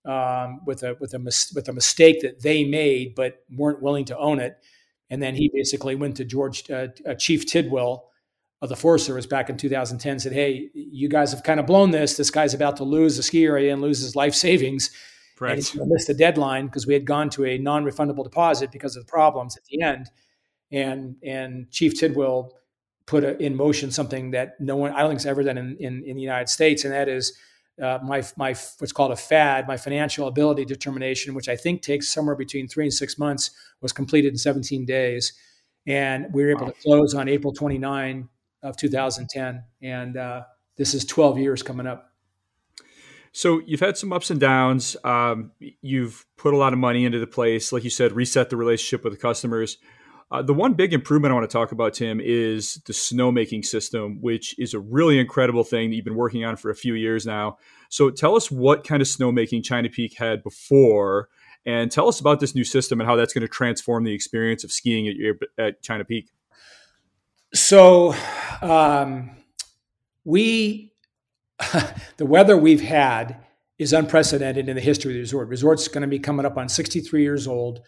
[0.04, 4.06] um, with a with a mis- with a mistake that they made, but weren't willing
[4.06, 4.56] to own it.
[5.10, 8.08] And then he basically went to George uh, uh, Chief Tidwell
[8.60, 11.66] of the Forest Service back in 2010, and said, "Hey, you guys have kind of
[11.66, 12.16] blown this.
[12.16, 14.90] This guy's about to lose the ski area and lose his life savings."
[15.40, 15.52] Right.
[15.52, 19.06] And he missed the deadline because we had gone to a non-refundable deposit because of
[19.06, 20.10] the problems at the end.
[20.72, 22.57] And and Chief Tidwell
[23.08, 25.76] put a, in motion something that no one I don't think has ever done in,
[25.78, 27.36] in, in the United States, and that is
[27.82, 32.08] uh, my my what's called a FAD, my financial ability determination, which I think takes
[32.08, 33.50] somewhere between three and six months,
[33.80, 35.32] was completed in 17 days,
[35.86, 36.68] and we were able wow.
[36.68, 38.28] to close on April 29
[38.62, 40.42] of 2010, and uh,
[40.76, 42.12] this is 12 years coming up.
[43.32, 44.96] So you've had some ups and downs.
[45.04, 48.56] Um, you've put a lot of money into the place, like you said, reset the
[48.56, 49.78] relationship with the customers.
[50.30, 54.20] Uh, the one big improvement I want to talk about, Tim, is the snowmaking system,
[54.20, 57.24] which is a really incredible thing that you've been working on for a few years
[57.24, 57.56] now.
[57.88, 61.28] So tell us what kind of snowmaking China Peak had before,
[61.64, 64.64] and tell us about this new system and how that's going to transform the experience
[64.64, 66.30] of skiing at, at China Peak.
[67.54, 68.14] So,
[68.60, 69.30] um,
[70.24, 70.92] we,
[72.18, 73.40] the weather we've had
[73.78, 75.48] is unprecedented in the history of the resort.
[75.48, 77.80] Resort's going to be coming up on 63 years old.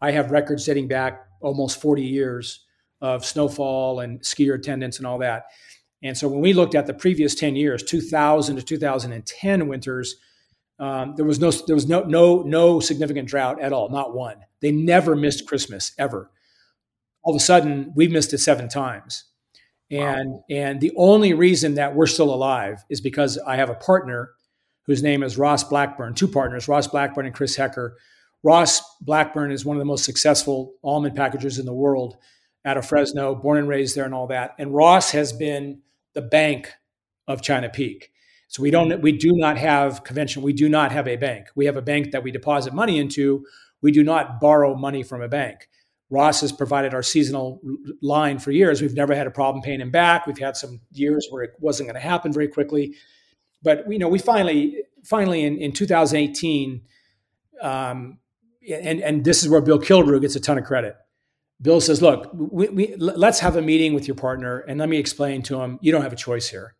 [0.00, 2.64] I have records dating back almost 40 years
[3.00, 5.44] of snowfall and skier attendance and all that.
[6.02, 10.16] And so when we looked at the previous 10 years, 2000 to 2010 winters,
[10.78, 14.36] um, there was no there was no no no significant drought at all, not one.
[14.60, 16.30] They never missed Christmas ever.
[17.24, 19.24] All of a sudden, we missed it seven times,
[19.90, 20.44] and wow.
[20.48, 24.30] and the only reason that we're still alive is because I have a partner
[24.86, 26.14] whose name is Ross Blackburn.
[26.14, 27.96] Two partners, Ross Blackburn and Chris Hecker,
[28.42, 32.16] Ross Blackburn is one of the most successful almond packagers in the world
[32.64, 34.54] out of Fresno, born and raised there and all that.
[34.58, 35.80] And Ross has been
[36.14, 36.72] the bank
[37.26, 38.10] of China Peak.
[38.48, 41.48] So we don't we do not have convention, we do not have a bank.
[41.54, 43.44] We have a bank that we deposit money into.
[43.82, 45.68] We do not borrow money from a bank.
[46.10, 47.60] Ross has provided our seasonal
[48.00, 48.80] line for years.
[48.80, 50.26] We've never had a problem paying him back.
[50.26, 52.94] We've had some years where it wasn't going to happen very quickly.
[53.62, 56.80] But you know, we finally finally in, in 2018
[57.60, 58.18] um,
[58.70, 60.96] and and this is where Bill Killebrew gets a ton of credit.
[61.60, 64.98] Bill says, "Look, we, we, let's have a meeting with your partner, and let me
[64.98, 65.78] explain to him.
[65.82, 66.76] You don't have a choice here.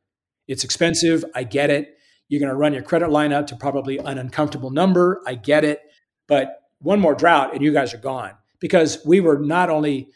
[0.46, 1.24] It's expensive.
[1.34, 1.96] I get it.
[2.28, 5.22] You're going to run your credit line up to probably an uncomfortable number.
[5.26, 5.80] I get it.
[6.26, 10.10] But one more drought, and you guys are gone because we were not only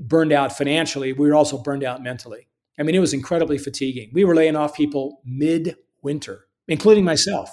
[0.00, 2.48] burned out financially, we were also burned out mentally.
[2.78, 4.10] I mean, it was incredibly fatiguing.
[4.12, 7.50] We were laying off people mid winter, including myself.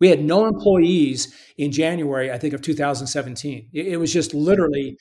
[0.00, 3.70] We had no employees in January, I think, of 2017.
[3.72, 4.98] It, it was just literally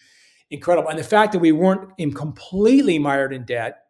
[0.49, 0.89] incredible.
[0.89, 3.83] And the fact that we weren't in completely mired in debt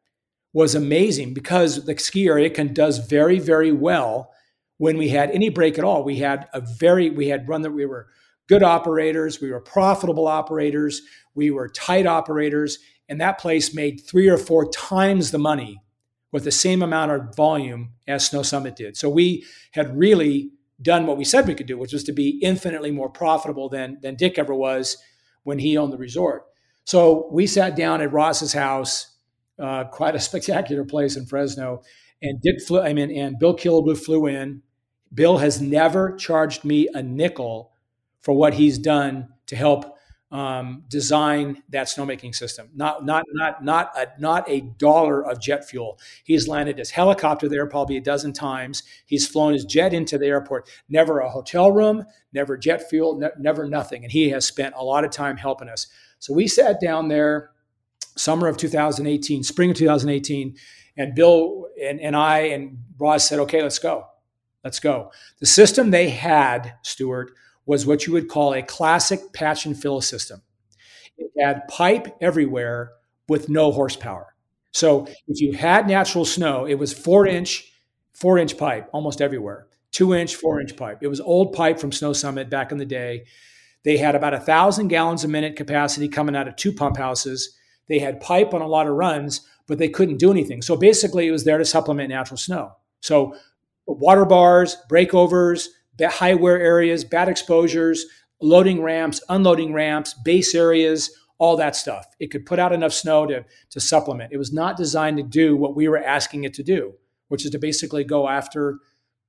[0.53, 4.32] was amazing because the ski area can does very, very well
[4.78, 6.03] when we had any break at all.
[6.03, 8.08] We had a very, we had run that we were
[8.47, 11.01] good operators, we were profitable operators,
[11.36, 12.80] we were tight operators,
[13.10, 15.82] and that place made three or four times the money
[16.32, 18.97] with the same amount of volume as Snow Summit did.
[18.97, 20.51] So we had really
[20.82, 23.97] done what we said we could do, which was to be infinitely more profitable than
[24.01, 24.97] than Dick ever was
[25.43, 26.45] when he owned the resort.
[26.86, 29.15] So we sat down at Ross's house,
[29.59, 31.82] uh, quite a spectacular place in Fresno,
[32.21, 32.82] and Dick flew.
[32.82, 34.61] I mean, and Bill Killebrew flew in.
[35.13, 37.71] Bill has never charged me a nickel
[38.19, 39.97] for what he's done to help
[40.30, 42.70] um, design that snowmaking system.
[42.75, 45.99] Not not not not a not a dollar of jet fuel.
[46.24, 48.83] He's landed his helicopter there probably a dozen times.
[49.05, 50.70] He's flown his jet into the airport.
[50.89, 54.04] Never a hotel room, never jet fuel, ne- never nothing.
[54.04, 55.87] And he has spent a lot of time helping us.
[56.20, 57.51] So we sat down there,
[58.17, 60.55] summer of 2018, spring of 2018,
[60.97, 64.08] and Bill and, and I and Ross said, "Okay, let's go,
[64.63, 67.32] let's go." The system they had, Stuart
[67.68, 70.42] was what you would call a classic patch and fill system.
[71.18, 72.94] It had pipe everywhere
[73.28, 74.34] with no horsepower.
[74.72, 77.72] So if you had natural snow, it was four inch,
[78.14, 81.00] four inch pipe almost everywhere, two inch, four inch pipe.
[81.02, 83.26] It was old pipe from Snow Summit back in the day.
[83.84, 87.56] They had about a thousand gallons a minute capacity coming out of two pump houses.
[87.89, 90.62] They had pipe on a lot of runs, but they couldn't do anything.
[90.62, 92.74] So basically, it was there to supplement natural snow.
[93.02, 93.36] So
[93.86, 98.05] water bars, breakovers, high wear areas, bad exposures,
[98.41, 102.05] loading ramps, unloading ramps, base areas, all that stuff.
[102.19, 104.33] It could put out enough snow to, to supplement.
[104.33, 106.93] It was not designed to do what we were asking it to do,
[107.28, 108.79] which is to basically go after,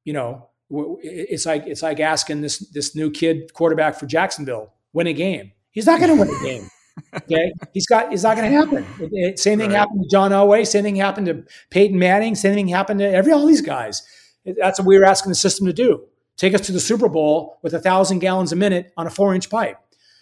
[0.05, 5.07] you know, it's like it's like asking this this new kid quarterback for Jacksonville win
[5.07, 5.53] a game.
[5.71, 6.69] He's not going to win a game.
[7.15, 8.13] Okay, he's got.
[8.13, 8.87] It's not going to happen.
[9.01, 9.79] It, it, same thing right.
[9.79, 10.67] happened to John Elway.
[10.67, 12.35] Same thing happened to Peyton Manning.
[12.35, 14.03] Same thing happened to every all these guys.
[14.45, 16.05] That's what we were asking the system to do.
[16.39, 19.35] Take us to the Super Bowl with a thousand gallons a minute on a four
[19.35, 19.77] inch pipe.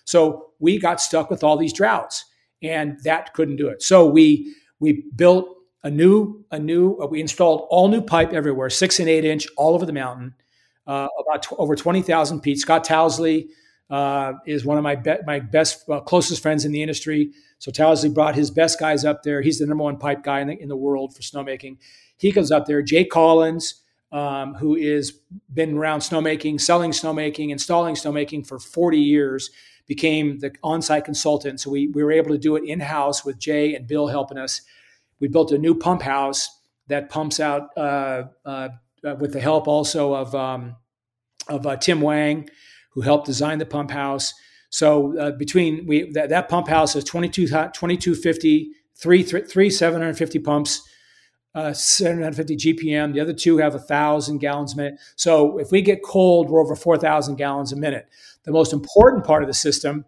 [0.05, 2.25] So we got stuck with all these droughts,
[2.63, 3.83] and that couldn't do it.
[3.83, 5.49] So we we built
[5.85, 9.47] a new a new uh, we installed all new pipe everywhere, six and eight inch
[9.57, 10.35] all over the mountain,
[10.87, 12.59] uh, about t- over twenty thousand feet.
[12.59, 13.49] Scott Tousley
[13.91, 17.31] uh, is one of my be- my best uh, closest friends in the industry.
[17.59, 19.43] So Tousley brought his best guys up there.
[19.43, 21.79] He's the number one pipe guy in the, in the world for snowmaking.
[22.17, 22.83] He goes up there.
[22.83, 25.21] Jay Collins, um, who is
[25.53, 29.51] been around snowmaking, selling snowmaking, installing snowmaking for 40 years,
[29.87, 31.61] became the on-site consultant.
[31.61, 34.63] So we, we were able to do it in-house with Jay and Bill helping us.
[35.21, 36.49] We built a new pump house
[36.89, 38.69] that pumps out uh, uh,
[39.19, 40.77] with the help also of um,
[41.49, 42.49] of uh, Tim Wang
[42.97, 44.33] who helped design the pump house.
[44.71, 50.39] So uh, between we that, that, pump house is 22, 2250, three, three, three 750
[50.41, 50.83] pumps,
[51.57, 53.15] uh, 750 GPM.
[53.15, 55.01] The other two have a thousand gallons a minute.
[55.17, 58.07] So if we get cold, we're over 4,000 gallons a minute.
[58.45, 60.05] The most important part of the system,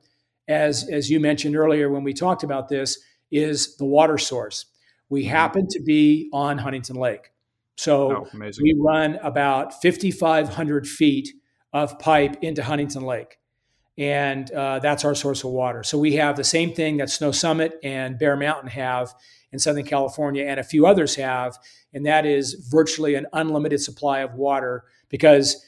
[0.46, 2.98] as, as you mentioned earlier when we talked about this,
[3.30, 4.66] is the water source.
[5.08, 5.30] We mm-hmm.
[5.30, 7.32] happen to be on Huntington Lake.
[7.76, 11.32] So oh, we run about 5,500 feet
[11.72, 13.38] of pipe into Huntington Lake.
[13.98, 15.82] And uh, that's our source of water.
[15.82, 19.12] So we have the same thing that Snow Summit and Bear Mountain have
[19.52, 21.58] in Southern California, and a few others have,
[21.92, 25.64] and that is virtually an unlimited supply of water because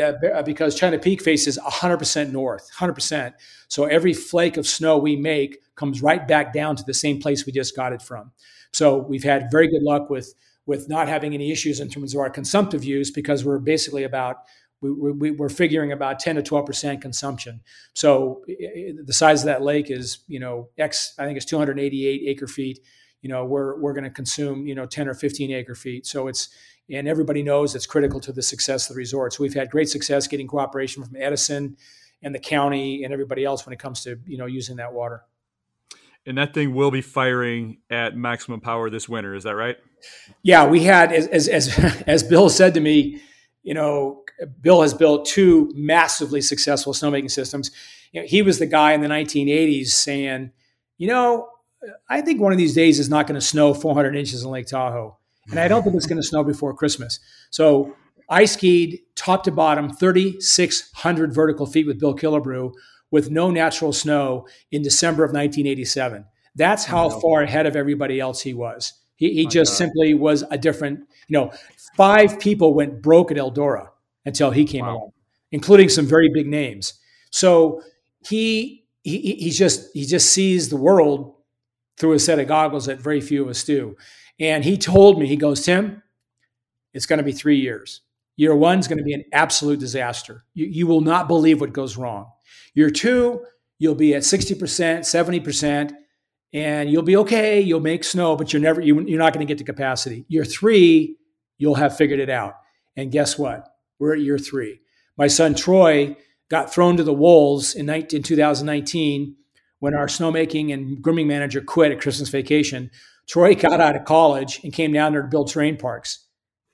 [0.00, 3.32] uh, because China Peak faces 100% north, 100%.
[3.68, 7.46] So every flake of snow we make comes right back down to the same place
[7.46, 8.32] we just got it from.
[8.72, 10.34] So we've had very good luck with
[10.64, 14.36] with not having any issues in terms of our consumptive use because we're basically about
[14.82, 17.60] we, we, we're figuring about 10 to 12 percent consumption.
[17.94, 21.14] So the size of that lake is, you know, X.
[21.18, 22.80] I think it's 288 acre feet.
[23.22, 26.06] You know, we're we're going to consume, you know, 10 or 15 acre feet.
[26.06, 26.48] So it's
[26.90, 29.32] and everybody knows it's critical to the success of the resort.
[29.32, 31.76] So we've had great success getting cooperation from Edison
[32.22, 35.22] and the county and everybody else when it comes to you know using that water.
[36.26, 39.34] And that thing will be firing at maximum power this winter.
[39.34, 39.76] Is that right?
[40.42, 43.22] Yeah, we had as as as, as Bill said to me
[43.62, 44.21] you know,
[44.60, 47.70] Bill has built two massively successful snowmaking systems.
[48.12, 50.52] You know, he was the guy in the 1980s saying,
[50.98, 51.48] you know,
[52.08, 54.66] I think one of these days is not going to snow 400 inches in Lake
[54.66, 55.16] Tahoe.
[55.50, 57.18] And I don't think it's going to snow before Christmas.
[57.50, 57.96] So
[58.28, 62.72] I skied top to bottom 3,600 vertical feet with Bill Killebrew
[63.10, 66.24] with no natural snow in December of 1987.
[66.54, 68.92] That's how far ahead of everybody else he was.
[69.16, 69.76] He, he just God.
[69.76, 71.52] simply was a different, you know,
[71.96, 73.88] five people went broke at Eldora
[74.24, 74.96] until he came wow.
[74.96, 75.12] along,
[75.50, 76.94] including some very big names.
[77.30, 77.82] So
[78.26, 81.34] he, he he just he just sees the world
[81.96, 83.96] through a set of goggles that very few of us do.
[84.38, 86.02] And he told me, he goes, Tim,
[86.94, 88.00] it's going to be three years.
[88.36, 90.44] Year one is going to be an absolute disaster.
[90.54, 92.30] You, you will not believe what goes wrong.
[92.74, 93.44] Year two,
[93.78, 95.92] you'll be at 60%, 70%
[96.52, 97.60] and you'll be okay.
[97.60, 100.24] You'll make snow, but you're never you, are not going to get to capacity.
[100.28, 101.16] Year three,
[101.58, 102.54] you'll have figured it out.
[102.96, 103.71] And guess what?
[104.02, 104.80] We're at year three.
[105.16, 106.16] My son Troy
[106.50, 109.36] got thrown to the wolves in, 19, in 2019
[109.78, 112.90] when our snowmaking and grooming manager quit at Christmas vacation.
[113.28, 116.26] Troy got out of college and came down there to build terrain parks.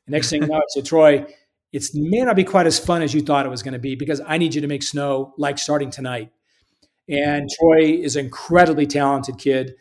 [0.06, 1.26] The next thing you know, I said, Troy,
[1.70, 3.94] it may not be quite as fun as you thought it was going to be
[3.94, 6.32] because I need you to make snow like starting tonight.
[7.10, 9.74] And Troy is an incredibly talented kid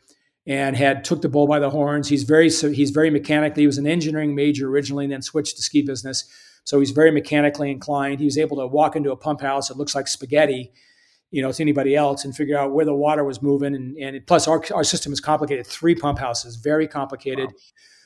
[0.46, 2.10] and had took the bull by the horns.
[2.10, 3.64] He's very he's very mechanically.
[3.64, 6.30] He was an engineering major originally, and then switched to ski business.
[6.68, 8.20] So he's very mechanically inclined.
[8.20, 10.74] He was able to walk into a pump house that looks like spaghetti,
[11.32, 13.74] you know, to anybody else, and figure out where the water was moving.
[13.74, 15.66] And, and plus, our our system is complicated.
[15.66, 17.48] Three pump houses, very complicated.
[17.48, 17.60] Wow.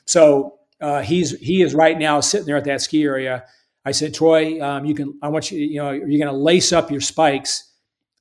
[0.06, 3.46] So uh, he's he is right now sitting there at that ski area.
[3.84, 5.18] I said, Troy, um, you can.
[5.24, 5.60] I want you.
[5.60, 7.72] You know, you're going to lace up your spikes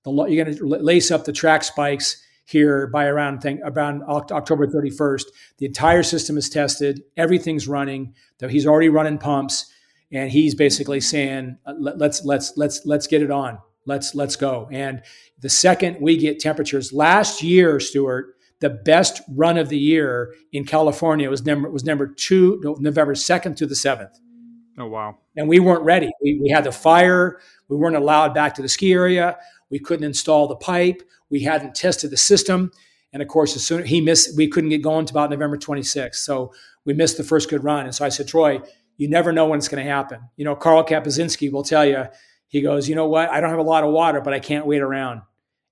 [0.04, 4.66] the, you're going to lace up the track spikes here by around think around October
[4.66, 5.24] 31st.
[5.58, 7.02] The entire system is tested.
[7.16, 8.14] Everything's running.
[8.38, 9.70] Though He's already running pumps,
[10.12, 13.58] and he's basically saying, uh, "Let's let's let's let's get it on.
[13.86, 15.02] Let's let's go." And
[15.38, 20.64] the second we get temperatures, last year, Stuart, the best run of the year in
[20.64, 24.18] California was number was number two, November 2nd to the 7th.
[24.78, 25.18] Oh wow!
[25.36, 26.10] And we weren't ready.
[26.22, 27.40] We, we had the fire.
[27.68, 29.38] We weren't allowed back to the ski area.
[29.70, 31.02] We couldn't install the pipe.
[31.30, 32.72] We hadn't tested the system.
[33.12, 36.16] And of course, as soon he missed, we couldn't get going to about November 26th.
[36.16, 36.52] So
[36.84, 37.86] we missed the first good run.
[37.86, 38.60] And so I said, Troy,
[39.00, 40.20] you never know when it's going to happen.
[40.36, 42.04] You know, Carl Kapuzinski will tell you,
[42.48, 43.30] he goes, you know what?
[43.30, 45.22] I don't have a lot of water, but I can't wait around.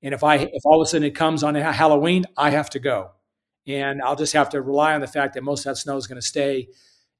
[0.02, 2.78] And if I if all of a sudden it comes on Halloween, I have to
[2.78, 3.10] go,
[3.66, 6.06] and I'll just have to rely on the fact that most of that snow is
[6.06, 6.68] going to stay,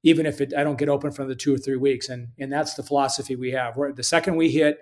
[0.01, 2.09] even if it, I don't get open for the two or three weeks.
[2.09, 3.77] And and that's the philosophy we have.
[3.77, 4.79] We're, the second we hit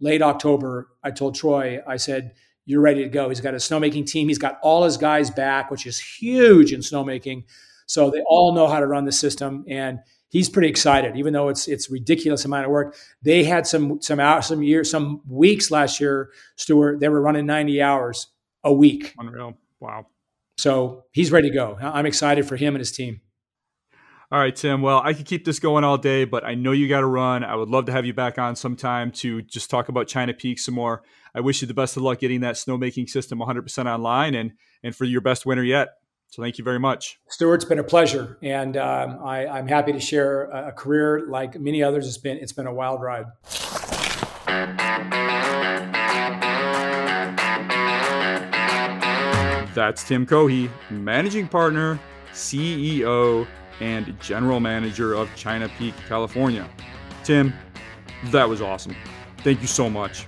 [0.00, 2.32] late October, I told Troy, I said,
[2.64, 4.28] "You're ready to go." He's got a snowmaking team.
[4.28, 7.44] He's got all his guys back, which is huge in snowmaking.
[7.84, 9.98] So they all know how to run the system and
[10.30, 12.96] he's pretty excited, even though it's it's ridiculous amount of work.
[13.22, 17.00] They had some some hours, some years, some weeks last year, Stuart.
[17.00, 18.28] They were running ninety hours
[18.64, 19.14] a week.
[19.18, 19.58] Unreal.
[19.78, 20.06] Wow.
[20.56, 21.78] So he's ready to go.
[21.80, 23.20] I'm excited for him and his team.
[24.32, 24.80] All right, Tim.
[24.80, 27.42] Well, I could keep this going all day, but I know you got to run.
[27.42, 30.60] I would love to have you back on sometime to just talk about China Peak
[30.60, 31.02] some more.
[31.34, 34.52] I wish you the best of luck getting that snowmaking system 100% online and
[34.84, 35.88] and for your best winter yet.
[36.30, 37.18] So thank you very much.
[37.28, 41.26] Stuart, it's been a pleasure, and um, I, am happy to share a, a, career
[41.28, 42.06] like many others.
[42.06, 43.26] It's been it's been a wild ride.
[49.74, 51.98] That's Tim Cohee, managing partner,
[52.32, 53.44] CEO,
[53.80, 56.68] and general manager of China Peak, California.
[57.24, 57.52] Tim,
[58.26, 58.94] that was awesome.
[59.38, 60.26] Thank you so much.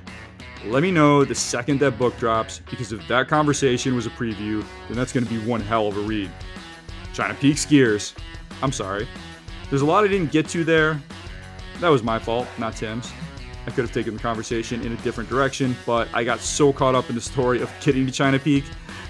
[0.65, 4.65] Let me know the second that book drops because if that conversation was a preview,
[4.87, 6.31] then that's going to be one hell of a read.
[7.13, 8.15] China Peak skiers.
[8.63, 9.09] I'm sorry.
[9.71, 11.01] There's a lot I didn't get to there.
[11.81, 13.11] That was my fault, not Tim's.
[13.67, 16.95] I could have taken the conversation in a different direction, but I got so caught
[16.95, 18.65] up in the story of getting to China Peak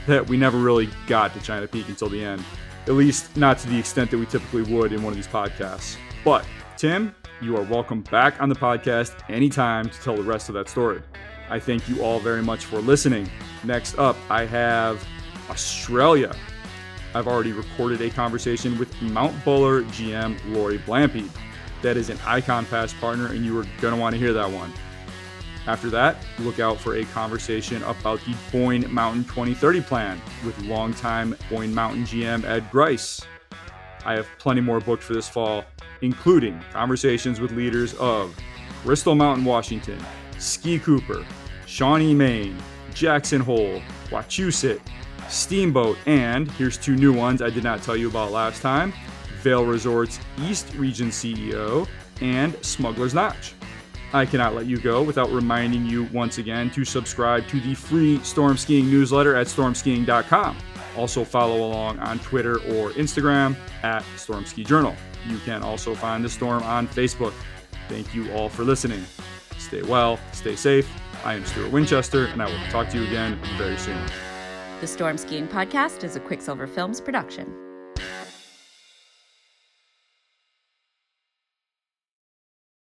[0.07, 2.43] that we never really got to China Peak until the end.
[2.87, 5.97] At least, not to the extent that we typically would in one of these podcasts.
[6.24, 6.47] But,
[6.79, 10.70] Tim, you are welcome back on the podcast anytime to tell the rest of that
[10.70, 11.03] story.
[11.48, 13.31] I thank you all very much for listening.
[13.64, 15.06] Next up, I have
[15.51, 16.35] Australia.
[17.14, 21.28] I've already recorded a conversation with Mount Buller GM Lori Blampy.
[21.82, 24.51] That is an Ikon Pass partner, and you are going to want to hear that
[24.51, 24.73] one.
[25.66, 31.36] After that, look out for a conversation about the Boyne Mountain 2030 plan with longtime
[31.51, 33.20] Boyne Mountain GM Ed Grice.
[34.05, 35.64] I have plenty more booked for this fall,
[36.01, 38.35] including conversations with leaders of
[38.82, 40.05] Bristol Mountain, Washington,
[40.43, 41.24] Ski Cooper,
[41.66, 42.56] Shawnee, Maine,
[42.94, 44.81] Jackson Hole, Wachusett,
[45.28, 48.93] Steamboat, and here's two new ones I did not tell you about last time
[49.40, 51.89] Vail Resorts East Region CEO
[52.20, 53.55] and Smuggler's Notch.
[54.12, 58.19] I cannot let you go without reminding you once again to subscribe to the free
[58.23, 60.59] Storm Skiing newsletter at stormskiing.com.
[60.97, 64.94] Also, follow along on Twitter or Instagram at Storm Ski Journal.
[65.27, 67.32] You can also find the storm on Facebook.
[67.89, 69.02] Thank you all for listening.
[69.62, 70.90] Stay well, stay safe,
[71.24, 74.01] I am Stuart Winchester, and I will talk to you again very soon.
[74.80, 77.61] The Storm Skiing Podcast is a Quicksilver Films production.